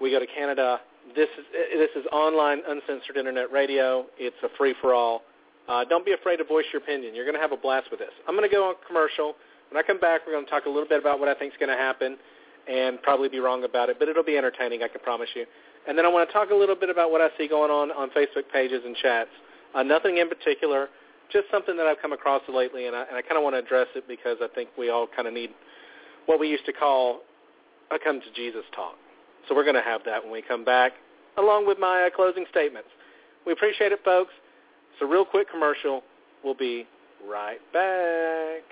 [0.00, 0.80] we go to Canada.
[1.14, 4.06] This is this is online uncensored internet radio.
[4.18, 5.22] It's a free for all.
[5.68, 7.14] Uh, don't be afraid to voice your opinion.
[7.14, 8.12] You're going to have a blast with this.
[8.28, 9.34] I'm going to go on commercial.
[9.70, 11.52] When I come back, we're going to talk a little bit about what I think
[11.52, 12.16] is going to happen
[12.68, 15.46] and probably be wrong about it, but it'll be entertaining, I can promise you.
[15.88, 17.90] And then I want to talk a little bit about what I see going on
[17.92, 19.30] on Facebook pages and chats.
[19.74, 20.88] Uh, nothing in particular,
[21.32, 23.58] just something that I've come across lately, and I, and I kind of want to
[23.58, 25.50] address it because I think we all kind of need
[26.26, 27.20] what we used to call
[27.90, 28.96] a come to Jesus talk.
[29.48, 30.92] So we're going to have that when we come back,
[31.38, 32.88] along with my uh, closing statements.
[33.46, 34.32] We appreciate it, folks.
[34.92, 36.02] It's a real quick commercial.
[36.42, 36.86] We'll be
[37.28, 38.62] right back.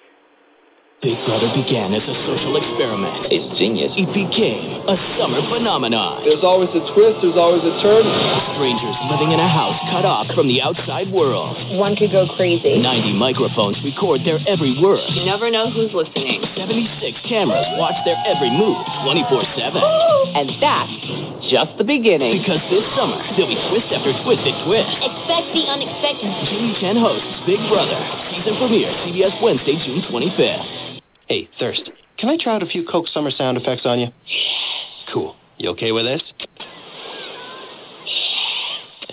[1.04, 3.28] Big Brother began as a social experiment.
[3.28, 3.92] It's genius.
[3.92, 6.24] It became a summer phenomenon.
[6.24, 8.08] There's always a twist, there's always a turn.
[8.56, 11.60] Strangers living in a house cut off from the outside world.
[11.76, 12.80] One could go crazy.
[12.80, 15.04] 90 microphones record their every word.
[15.12, 16.40] You never know who's listening.
[16.56, 16.88] 76
[17.28, 19.76] cameras watch their every move 24-7.
[20.34, 20.90] And that's
[21.52, 22.40] just the beginning.
[22.40, 24.90] Because this summer, there'll be twist after twisted twist.
[24.98, 26.32] Expect the unexpected.
[26.48, 28.00] Julie Chen hosts Big Brother.
[28.32, 30.93] Season premiere, CBS Wednesday, June 25th.
[31.28, 34.08] Hey, Thirst, can I try out a few Coke Summer sound effects on you?
[35.12, 35.34] Cool.
[35.56, 36.22] You okay with this?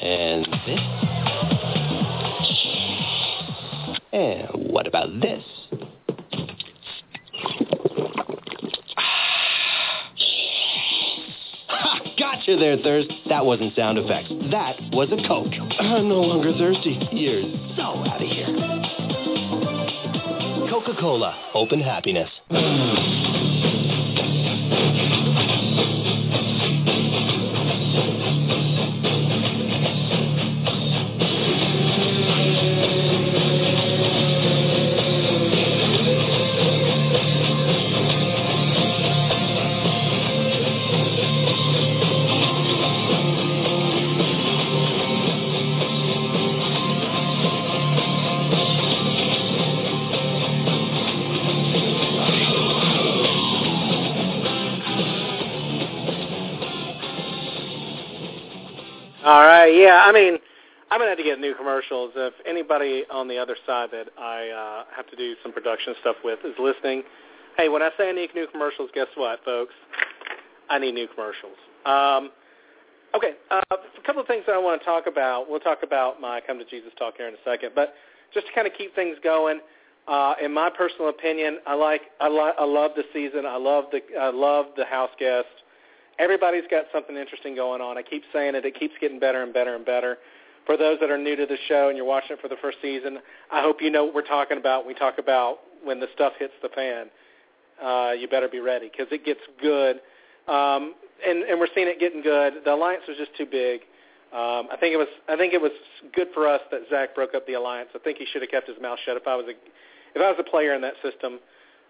[0.02, 0.80] And this?
[4.12, 5.44] And what about this?
[11.68, 12.00] Ha!
[12.20, 13.08] Gotcha there, Thirst.
[13.30, 14.30] That wasn't sound effects.
[14.52, 15.54] That was a Coke.
[15.80, 17.00] I'm no longer thirsty.
[17.14, 17.44] You're
[17.78, 18.71] so out of here.
[20.72, 21.36] Coca-Cola.
[21.54, 22.30] Open happiness.
[59.32, 59.74] All right.
[59.74, 60.04] Yeah.
[60.04, 60.40] I mean,
[60.92, 62.12] I'm gonna have to get new commercials.
[62.18, 66.18] If anybody on the other side that I uh, have to do some production stuff
[66.22, 67.04] with is listening,
[67.56, 69.74] hey, when I say I need new commercials, guess what, folks?
[70.70, 71.56] I need new commercials.
[71.86, 72.32] Um,
[73.16, 73.36] okay.
[73.50, 75.50] Uh, a couple of things that I want to talk about.
[75.50, 77.94] We'll talk about my come to Jesus talk here in a second, but
[78.34, 79.62] just to kind of keep things going.
[80.10, 83.46] Uh, in my personal opinion, I like I, li- I love the season.
[83.46, 85.48] I love the I love the house guest.
[86.20, 87.98] Everybody's got something interesting going on.
[87.98, 88.66] I keep saying it.
[88.66, 90.18] It keeps getting better and better and better.
[90.66, 92.78] For those that are new to the show and you're watching it for the first
[92.82, 93.20] season,
[93.52, 94.86] I hope you know what we're talking about.
[94.86, 97.08] We talk about when the stuff hits the fan.
[97.82, 100.02] Uh, you better be ready because it gets good,
[100.48, 100.94] um,
[101.26, 102.62] and and we're seeing it getting good.
[102.64, 103.82] The alliance was just too big.
[104.32, 105.72] Um, I think it was I think it was
[106.14, 107.90] good for us that Zach broke up the alliance.
[107.96, 109.58] I think he should have kept his mouth shut if I was a
[110.16, 111.40] if I was a player in that system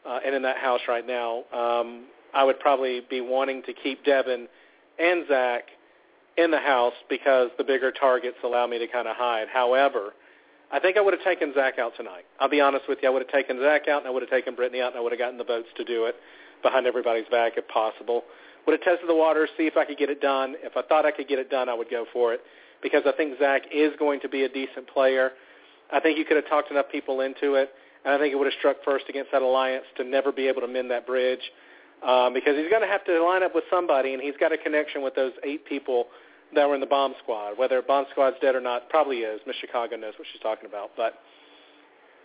[0.05, 1.43] uh, and in that house right now.
[1.53, 4.47] Um, I would probably be wanting to keep Devin
[4.99, 5.63] and Zach
[6.37, 9.47] in the house because the bigger targets allow me to kind of hide.
[9.51, 10.13] However,
[10.71, 12.23] I think I would have taken Zach out tonight.
[12.39, 13.09] I'll be honest with you.
[13.09, 15.01] I would have taken Zach out and I would have taken Brittany out and I
[15.01, 16.15] would have gotten the votes to do it
[16.63, 18.23] behind everybody's back if possible.
[18.65, 20.55] Would have tested the waters, see if I could get it done.
[20.63, 22.41] If I thought I could get it done, I would go for it
[22.81, 25.31] because I think Zach is going to be a decent player.
[25.91, 27.69] I think you could have talked enough people into it,
[28.05, 30.61] and I think it would have struck first against that alliance to never be able
[30.61, 31.41] to mend that bridge
[32.05, 34.57] um, because he's going to have to line up with somebody, and he's got a
[34.57, 36.07] connection with those eight people
[36.55, 37.57] that were in the bomb squad.
[37.57, 39.39] Whether bomb squad's dead or not, probably is.
[39.47, 40.91] Miss Chicago knows what she's talking about.
[40.97, 41.19] But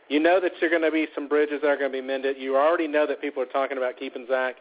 [0.08, 2.36] you know that are going to be some bridges that are going to be mended.
[2.38, 4.56] You already know that people are talking about keeping Zach.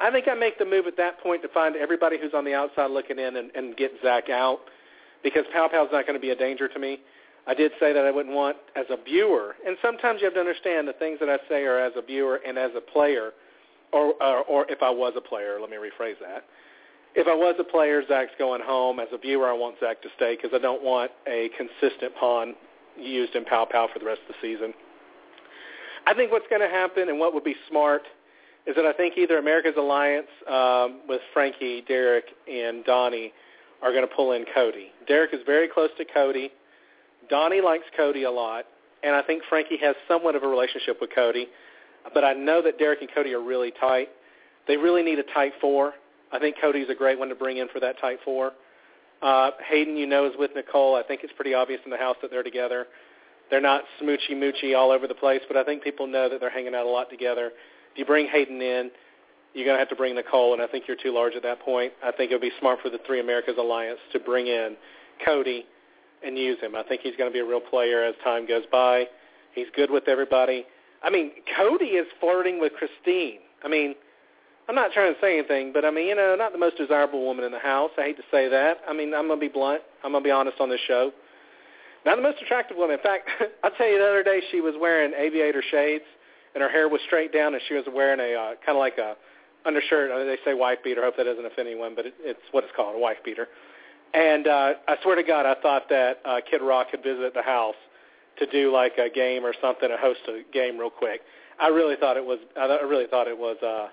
[0.00, 2.54] I think I make the move at that point to find everybody who's on the
[2.54, 4.60] outside looking in and, and get Zach out
[5.22, 7.00] because Pow Pow's not going to be a danger to me.
[7.46, 10.40] I did say that I wouldn't want as a viewer, and sometimes you have to
[10.40, 13.32] understand the things that I say are as a viewer and as a player,
[13.92, 15.58] or or, or if I was a player.
[15.60, 16.44] Let me rephrase that
[17.14, 19.00] if I was a player, Zach's going home.
[19.00, 22.54] As a viewer, I want Zach to stay because I don't want a consistent pawn
[22.96, 24.74] used in Pow Pow for the rest of the season.
[26.06, 28.02] I think what's going to happen and what would be smart
[28.66, 33.32] is that I think either America's Alliance um, with Frankie, Derrick, and Donnie
[33.82, 34.92] are going to pull in Cody.
[35.06, 36.50] Derrick is very close to Cody.
[37.28, 38.64] Donnie likes Cody a lot,
[39.02, 41.48] and I think Frankie has somewhat of a relationship with Cody.
[42.14, 44.08] But I know that Derrick and Cody are really tight.
[44.66, 45.92] They really need a tight four.
[46.32, 48.52] I think Cody's a great one to bring in for that tight four.
[49.22, 50.94] Uh, Hayden, you know, is with Nicole.
[50.94, 52.86] I think it's pretty obvious in the house that they're together.
[53.50, 56.50] They're not smoochy moochy all over the place, but I think people know that they're
[56.50, 57.50] hanging out a lot together.
[57.92, 58.90] If you bring Hayden in,
[59.54, 61.60] you're going to have to bring Nicole, and I think you're too large at that
[61.60, 61.92] point.
[62.04, 64.76] I think it would be smart for the Three Americas Alliance to bring in
[65.24, 65.64] Cody
[66.22, 66.76] and use him.
[66.76, 69.04] I think he's going to be a real player as time goes by.
[69.54, 70.66] He's good with everybody.
[71.02, 73.38] I mean, Cody is flirting with Christine.
[73.64, 73.94] I mean,
[74.68, 77.24] I'm not trying to say anything, but I mean, you know, not the most desirable
[77.24, 77.90] woman in the house.
[77.96, 78.78] I hate to say that.
[78.86, 79.82] I mean, I'm to be blunt.
[80.04, 81.12] I'm to be honest on this show.
[82.04, 82.96] Not the most attractive woman.
[82.96, 83.28] In fact,
[83.64, 86.04] I'll tell you the other day she was wearing aviator shades
[86.54, 88.98] and her hair was straight down and she was wearing a uh, kind of like
[88.98, 89.16] a
[89.64, 90.10] undershirt.
[90.10, 91.02] Mean, they say wife beater.
[91.02, 93.48] I hope that doesn't offend anyone, but it, it's what it's called, a wife beater.
[94.14, 97.42] And uh, I swear to God, I thought that uh, Kid Rock had visited the
[97.42, 97.76] house
[98.38, 101.20] to do like a game or something, to host a game real quick.
[101.60, 102.38] I really thought it was.
[102.56, 103.56] I really thought it was.
[103.62, 103.88] uh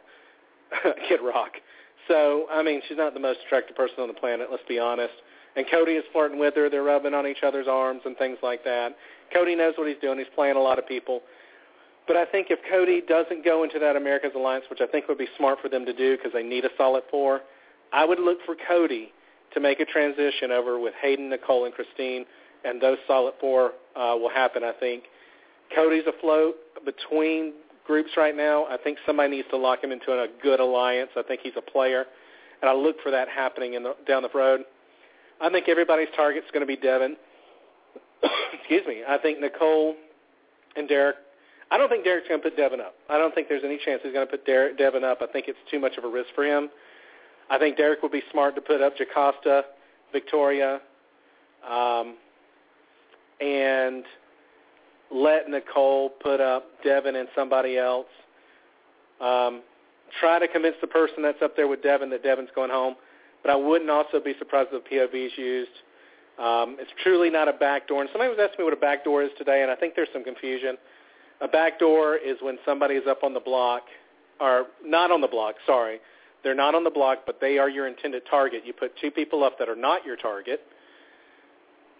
[1.07, 1.51] Kid Rock.
[2.07, 5.13] So, I mean, she's not the most attractive person on the planet, let's be honest.
[5.55, 6.69] And Cody is flirting with her.
[6.69, 8.95] They're rubbing on each other's arms and things like that.
[9.33, 10.17] Cody knows what he's doing.
[10.17, 11.21] He's playing a lot of people.
[12.07, 15.17] But I think if Cody doesn't go into that America's Alliance, which I think would
[15.17, 17.41] be smart for them to do because they need a solid four,
[17.91, 19.11] I would look for Cody
[19.53, 22.25] to make a transition over with Hayden, Nicole, and Christine,
[22.65, 25.03] and those solid four uh, will happen, I think.
[25.73, 26.55] Cody's afloat
[26.85, 27.53] between
[27.85, 28.65] groups right now.
[28.65, 31.11] I think somebody needs to lock him into a good alliance.
[31.15, 32.05] I think he's a player,
[32.61, 34.61] and I look for that happening in the, down the road.
[35.41, 37.15] I think everybody's target's going to be Devin.
[38.53, 39.03] Excuse me.
[39.07, 39.95] I think Nicole
[40.75, 41.17] and Derrick.
[41.71, 42.95] I don't think Derrick's going to put Devin up.
[43.09, 45.19] I don't think there's any chance he's going to put Derrick, Devin up.
[45.21, 46.69] I think it's too much of a risk for him.
[47.49, 49.63] I think Derrick would be smart to put up Jocasta,
[50.11, 50.79] Victoria,
[51.67, 52.15] um,
[53.39, 54.03] and–
[55.11, 58.07] let Nicole put up Devin and somebody else.
[59.21, 59.61] Um,
[60.19, 62.95] try to convince the person that's up there with Devin that Devin's going home.
[63.43, 65.71] But I wouldn't also be surprised if the POV is used.
[66.39, 68.01] Um, it's truly not a backdoor.
[68.01, 70.23] And somebody was asking me what a backdoor is today, and I think there's some
[70.23, 70.77] confusion.
[71.41, 73.83] A backdoor is when somebody is up on the block,
[74.41, 75.99] or not on the block, sorry.
[76.43, 78.63] They're not on the block, but they are your intended target.
[78.65, 80.61] You put two people up that are not your target.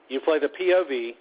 [0.09, 1.15] You play the POV,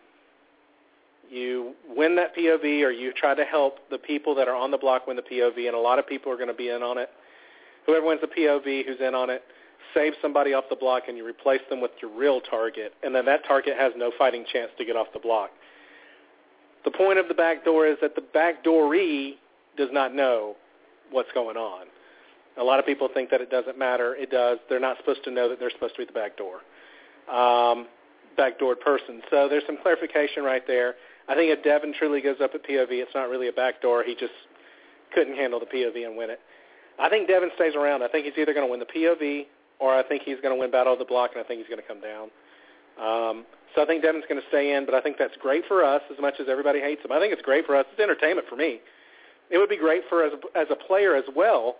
[1.31, 4.79] you win that POV or you try to help the people that are on the
[4.79, 6.99] block win the POV, and a lot of people are going to be in on
[6.99, 7.09] it.
[7.87, 9.43] Whoever wins the POV, who's in on it,
[9.95, 13.25] save somebody off the block and you replace them with your real target, and then
[13.27, 15.51] that target has no fighting chance to get off the block.
[16.85, 19.35] The point of the back door is that the backdooree
[19.77, 20.57] does not know
[21.11, 21.87] what's going on.
[22.57, 24.15] A lot of people think that it doesn't matter.
[24.15, 24.59] It does.
[24.69, 26.61] They're not supposed to know that they're supposed to be the back door,
[27.35, 27.87] um,
[28.39, 29.23] backdoored person.
[29.31, 30.95] So there's some clarification right there.
[31.29, 34.05] I think if Devin truly goes up at POV, it's not really a backdoor.
[34.05, 34.35] He just
[35.15, 36.41] couldn't handle the POV and win it.
[36.99, 38.03] I think Devin stays around.
[38.03, 39.47] I think he's either going to win the POV
[39.81, 41.69] or I think he's going to win Battle of the Block, and I think he's
[41.69, 42.31] going to come down.
[43.01, 43.45] Um,
[43.75, 46.03] so I think Devin's going to stay in, but I think that's great for us
[46.13, 47.11] as much as everybody hates him.
[47.11, 47.87] I think it's great for us.
[47.91, 48.81] It's entertainment for me.
[49.51, 51.77] It would be great for us as a player as well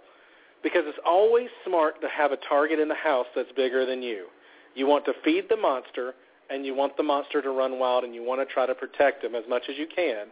[0.63, 4.27] because it's always smart to have a target in the house that's bigger than you.
[4.75, 6.15] You want to feed the monster,
[6.51, 9.25] and you want the monster to run wild, and you want to try to protect
[9.25, 10.27] him as much as you can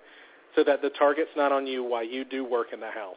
[0.55, 3.17] so that the target's not on you while you do work in the house.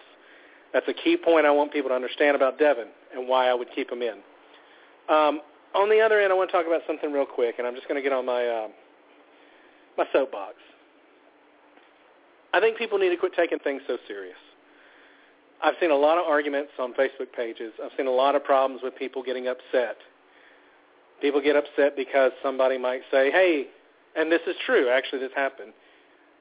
[0.74, 3.68] That's a key point I want people to understand about Devin and why I would
[3.74, 4.20] keep him in.
[5.10, 5.42] Um,
[5.74, 7.88] on the other end, I want to talk about something real quick, and I'm just
[7.88, 8.68] going to get on my uh,
[9.98, 10.56] my soapbox.
[12.54, 14.38] I think people need to quit taking things so serious.
[15.64, 17.74] I've seen a lot of arguments on Facebook pages.
[17.84, 19.98] I've seen a lot of problems with people getting upset.
[21.22, 23.68] People get upset because somebody might say, hey,
[24.16, 25.74] and this is true, actually this happened.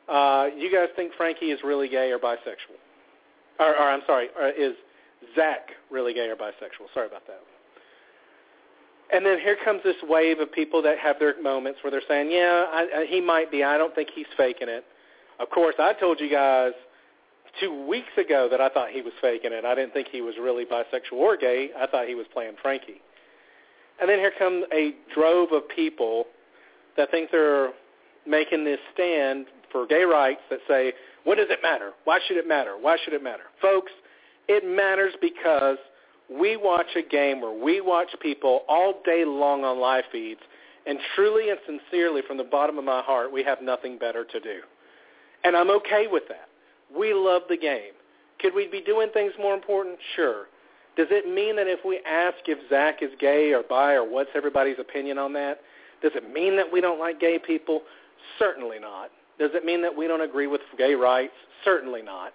[0.09, 2.79] Uh, you guys think Frankie is really gay or bisexual?
[3.59, 4.75] Or, or I'm sorry, or is
[5.35, 6.93] Zach really gay or bisexual?
[6.93, 7.41] Sorry about that.
[9.13, 12.31] And then here comes this wave of people that have their moments where they're saying,
[12.31, 13.63] yeah, I, I, he might be.
[13.63, 14.85] I don't think he's faking it.
[15.39, 16.73] Of course, I told you guys
[17.61, 19.65] two weeks ago that I thought he was faking it.
[19.65, 21.71] I didn't think he was really bisexual or gay.
[21.79, 23.01] I thought he was playing Frankie.
[24.01, 26.25] And then here comes a drove of people
[26.97, 27.71] that think they're
[28.27, 30.93] making this stand for gay rights that say,
[31.25, 31.93] what does it matter?
[32.05, 32.77] Why should it matter?
[32.81, 33.45] Why should it matter?
[33.61, 33.93] Folks,
[34.49, 35.79] it matters because
[36.31, 40.41] we watch a game where we watch people all day long on live feeds,
[40.87, 44.41] and truly and sincerely from the bottom of my heart, we have nothing better to
[44.41, 44.61] do.
[45.45, 46.49] And I'm okay with that.
[46.95, 47.93] We love the game.
[48.41, 49.99] Could we be doing things more important?
[50.17, 50.47] Sure.
[50.97, 54.31] Does it mean that if we ask if Zach is gay or bi or what's
[54.35, 55.61] everybody's opinion on that,
[56.03, 57.83] does it mean that we don't like gay people?
[58.39, 59.11] Certainly not.
[59.39, 61.33] Does it mean that we don't agree with gay rights?
[61.65, 62.33] Certainly not.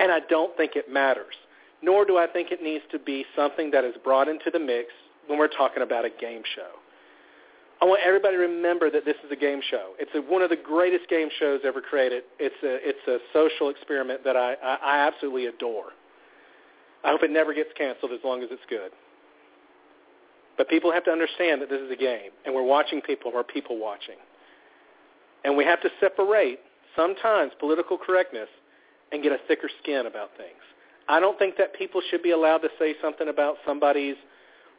[0.00, 1.34] And I don't think it matters.
[1.82, 4.88] Nor do I think it needs to be something that is brought into the mix
[5.26, 6.70] when we're talking about a game show.
[7.80, 9.92] I want everybody to remember that this is a game show.
[10.00, 12.24] It's a, one of the greatest game shows ever created.
[12.40, 15.90] It's a, it's a social experiment that I, I, I absolutely adore.
[17.08, 18.90] I hope it never gets canceled as long as it's good.
[20.58, 23.44] But people have to understand that this is a game, and we're watching people, we're
[23.44, 24.16] people watching.
[25.42, 26.58] And we have to separate
[26.94, 28.48] sometimes political correctness
[29.10, 30.60] and get a thicker skin about things.
[31.08, 34.16] I don't think that people should be allowed to say something about somebody's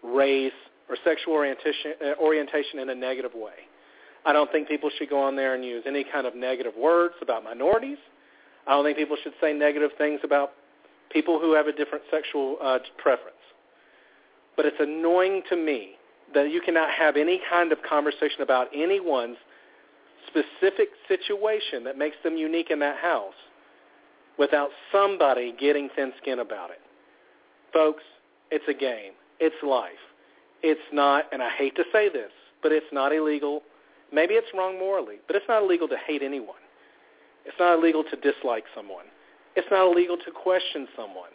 [0.03, 0.53] race
[0.87, 3.65] or sexual orientation, uh, orientation in a negative way.
[4.23, 7.15] I don't think people should go on there and use any kind of negative words
[7.23, 7.97] about minorities.
[8.67, 10.51] I don't think people should say negative things about
[11.11, 13.35] people who have a different sexual uh, preference.
[14.55, 15.91] But it's annoying to me
[16.33, 19.37] that you cannot have any kind of conversation about anyone's
[20.27, 23.33] specific situation that makes them unique in that house
[24.37, 26.81] without somebody getting thin skin about it.
[27.73, 28.03] Folks,
[28.51, 29.13] it's a game.
[29.39, 29.91] It's life.
[30.61, 32.31] It's not, and I hate to say this,
[32.61, 33.63] but it's not illegal.
[34.11, 36.59] Maybe it's wrong morally, but it's not illegal to hate anyone.
[37.45, 39.05] It's not illegal to dislike someone.
[39.59, 41.31] It's not illegal to question someone.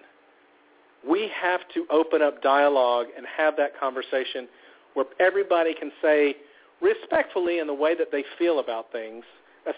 [1.06, 4.48] We have to open up dialogue and have that conversation
[4.94, 6.36] where everybody can say
[6.80, 9.24] respectfully in the way that they feel about things,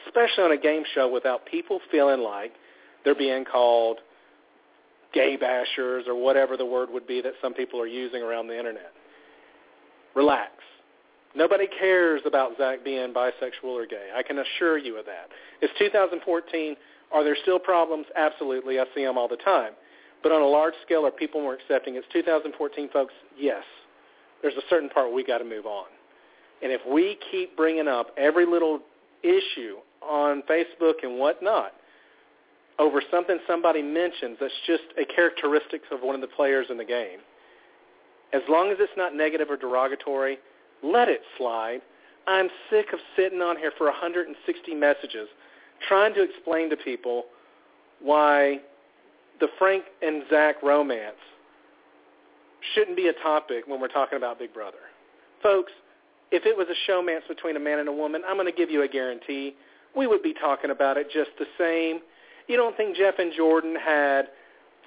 [0.06, 2.52] especially on a game show without people feeling like
[3.04, 3.98] they're being called
[5.12, 8.56] gay bashers or whatever the word would be that some people are using around the
[8.56, 8.92] internet.
[10.14, 10.52] Relax.
[11.34, 14.10] Nobody cares about Zach being bisexual or gay.
[14.14, 15.30] I can assure you of that.
[15.60, 16.76] It's 2014.
[17.12, 18.06] Are there still problems?
[18.16, 18.78] Absolutely.
[18.78, 19.72] I see them all the time.
[20.22, 21.96] But on a large scale, are people more accepting?
[21.96, 23.14] It's 2014, folks.
[23.38, 23.62] Yes.
[24.42, 25.86] There's a certain part we got to move on.
[26.62, 28.80] And if we keep bringing up every little
[29.22, 31.72] issue on Facebook and whatnot
[32.78, 36.84] over something somebody mentions that's just a characteristic of one of the players in the
[36.84, 37.20] game,
[38.32, 40.38] as long as it's not negative or derogatory,
[40.82, 41.80] let it slide.
[42.26, 45.28] I'm sick of sitting on here for 160 messages
[45.88, 47.24] trying to explain to people
[48.00, 48.60] why
[49.40, 51.16] the Frank and Zach romance
[52.74, 54.78] shouldn't be a topic when we're talking about Big Brother.
[55.42, 55.72] Folks,
[56.30, 58.70] if it was a showmance between a man and a woman, I'm going to give
[58.70, 59.54] you a guarantee.
[59.96, 62.00] We would be talking about it just the same.
[62.48, 64.28] You don't think Jeff and Jordan had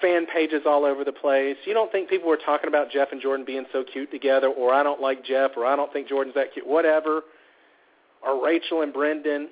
[0.01, 1.57] fan pages all over the place.
[1.65, 4.73] You don't think people were talking about Jeff and Jordan being so cute together, or
[4.73, 7.21] I don't like Jeff, or I don't think Jordan's that cute, whatever,
[8.25, 9.49] or Rachel and Brendon.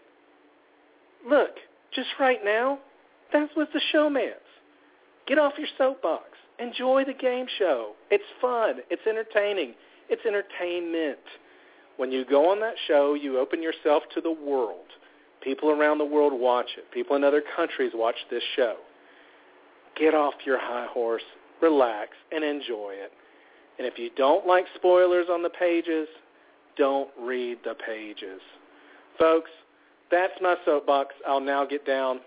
[1.27, 1.55] Look,
[1.93, 2.79] just right now,
[3.33, 4.33] that's what the showmance.
[5.27, 6.23] Get off your soapbox.
[6.59, 7.93] Enjoy the game show.
[8.09, 8.77] It's fun.
[8.89, 9.73] It's entertaining.
[10.09, 11.19] It's entertainment.
[11.97, 14.85] When you go on that show, you open yourself to the world.
[15.43, 16.91] People around the world watch it.
[16.91, 18.75] People in other countries watch this show.
[19.99, 21.23] Get off your high horse,
[21.61, 23.11] relax, and enjoy it.
[23.77, 26.07] And if you don't like spoilers on the pages,
[26.77, 28.41] don't read the pages.
[29.19, 29.49] Folks,
[30.11, 31.15] that's my soapbox.
[31.27, 32.19] I'll now get down.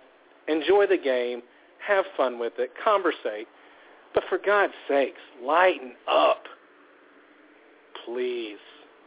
[0.48, 1.42] Enjoy the game.
[1.86, 2.70] Have fun with it.
[2.82, 3.48] Conversate.
[4.14, 6.44] But for God's sakes, lighten up.
[8.04, 8.58] Please.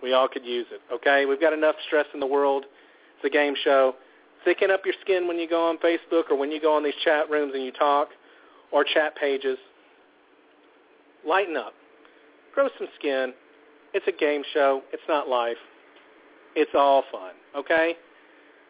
[0.02, 1.26] We all could use it, okay?
[1.26, 2.66] We've got enough stress in the world.
[3.16, 3.96] It's a game show.
[4.44, 6.94] Thicken up your skin when you go on Facebook or when you go on these
[7.06, 8.10] chat rooms and you talk
[8.72, 9.58] or chat pages.
[11.26, 11.74] Lighten up.
[12.54, 13.34] Grow some skin.
[13.94, 14.82] It's a game show.
[14.92, 15.58] It's not life.
[16.56, 17.96] It's all fun, okay?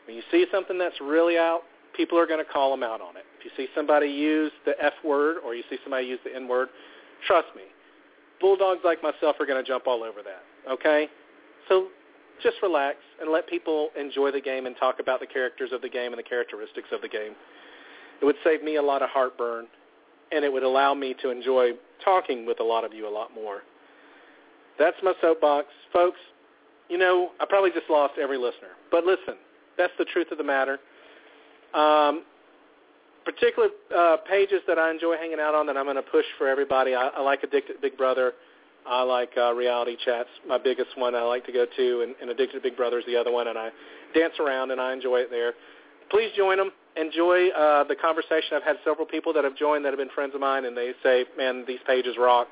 [0.06, 1.62] When you see something that's really out,
[1.95, 3.24] people are going to call them out on it.
[3.39, 6.47] If you see somebody use the F word or you see somebody use the N
[6.47, 6.70] word,
[7.28, 7.64] trust me,
[8.41, 11.08] bulldogs like myself are going to jump all over that, okay?
[11.70, 11.88] So
[12.41, 15.89] just relax and let people enjoy the game and talk about the characters of the
[15.89, 17.34] game and the characteristics of the game.
[18.22, 19.68] It would save me a lot of heartburn,
[20.32, 21.72] and it would allow me to enjoy
[22.04, 23.62] talking with a lot of you a lot more.
[24.80, 25.68] That's my soapbox.
[25.91, 26.20] Folks,
[26.89, 28.76] you know, I probably just lost every listener.
[28.91, 29.36] But listen,
[29.78, 30.80] that's the truth of the matter.
[31.74, 32.24] Um,
[33.26, 36.47] particular uh, pages that I enjoy hanging out on that I'm going to push for
[36.47, 36.93] everybody.
[36.93, 38.34] I, I like Addicted Big Brother.
[38.86, 40.30] I like uh, reality chats.
[40.47, 43.15] My biggest one I like to go to, and, and Addicted Big Brother is the
[43.15, 43.69] other one, and I
[44.13, 45.53] dance around and I enjoy it there.
[46.09, 46.71] Please join them.
[46.95, 48.53] Enjoy uh, the conversation.
[48.53, 50.91] I've had several people that have joined that have been friends of mine, and they
[51.01, 52.49] say, "Man, these pages rock."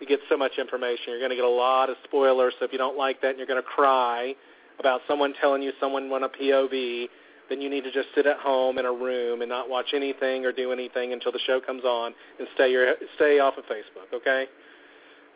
[0.00, 1.04] You get so much information.
[1.08, 2.54] You're going to get a lot of spoilers.
[2.58, 4.34] So if you don't like that, and you're going to cry
[4.80, 7.06] about someone telling you someone won a POV,
[7.48, 10.44] then you need to just sit at home in a room and not watch anything
[10.44, 14.08] or do anything until the show comes on and stay your stay off of Facebook.
[14.14, 14.46] Okay.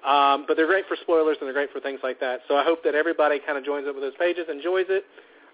[0.05, 2.41] Um, but they're great for spoilers and they're great for things like that.
[2.47, 5.05] So I hope that everybody kind of joins up with those pages, enjoys it.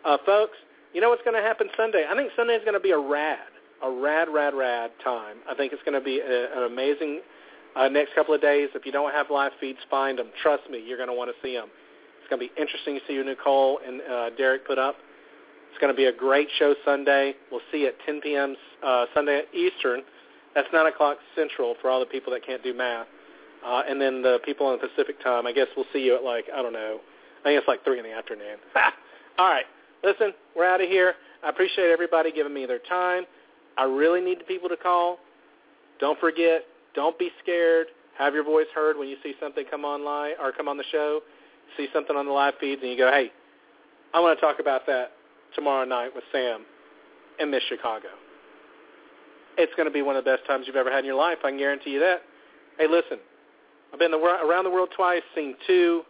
[0.04, 0.56] Uh, folks,
[0.92, 2.04] you know what's going to happen Sunday?
[2.08, 3.46] I think Sunday is going to be a rad,
[3.82, 5.36] a rad, rad, rad time.
[5.48, 7.20] I think it's going to be a, an amazing
[7.76, 8.68] uh, next couple of days.
[8.74, 10.30] If you don't have live feeds, find them.
[10.42, 11.68] Trust me, you're going to want to see them.
[12.30, 14.94] Going to be interesting to see you, Nicole and uh, Derrick put up.
[15.70, 17.34] It's going to be a great show Sunday.
[17.50, 18.54] We'll see you at 10 p.m.
[18.84, 20.02] Uh, Sunday Eastern.
[20.54, 23.08] That's 9 o'clock Central for all the people that can't do math.
[23.66, 26.22] Uh, and then the people on the Pacific time, I guess we'll see you at
[26.22, 27.00] like, I don't know,
[27.40, 28.58] I think it's like 3 in the afternoon.
[29.38, 29.64] all right.
[30.04, 31.14] Listen, we're out of here.
[31.44, 33.24] I appreciate everybody giving me their time.
[33.76, 35.18] I really need the people to call.
[35.98, 36.62] Don't forget,
[36.94, 37.88] don't be scared.
[38.18, 41.22] Have your voice heard when you see something come online or come on the show.
[41.76, 43.30] See something on the live feeds and you go, hey,
[44.12, 45.12] I want to talk about that
[45.54, 46.64] tomorrow night with Sam
[47.38, 48.08] in Miss Chicago.
[49.56, 51.38] It's going to be one of the best times you've ever had in your life.
[51.44, 52.22] I can guarantee you that.
[52.78, 53.18] Hey, listen,
[53.92, 56.02] I've been around the world twice, seen two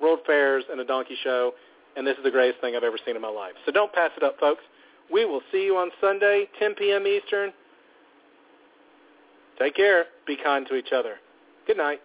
[0.00, 1.52] world fairs and a donkey show,
[1.96, 3.54] and this is the greatest thing I've ever seen in my life.
[3.66, 4.62] So don't pass it up, folks.
[5.10, 7.06] We will see you on Sunday, 10 p.m.
[7.06, 7.52] Eastern.
[9.58, 10.04] Take care.
[10.26, 11.16] Be kind to each other.
[11.66, 12.00] Good night.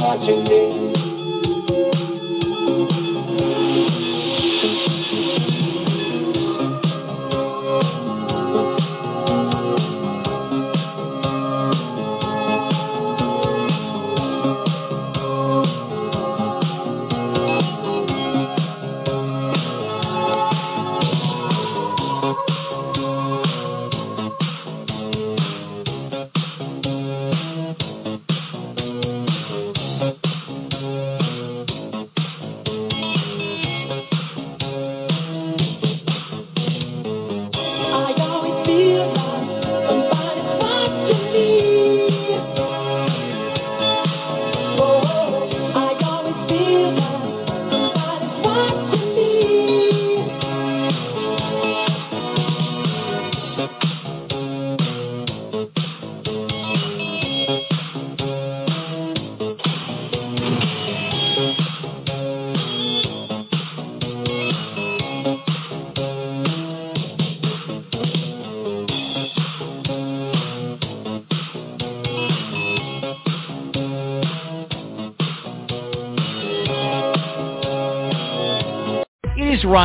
[0.00, 1.07] Watching.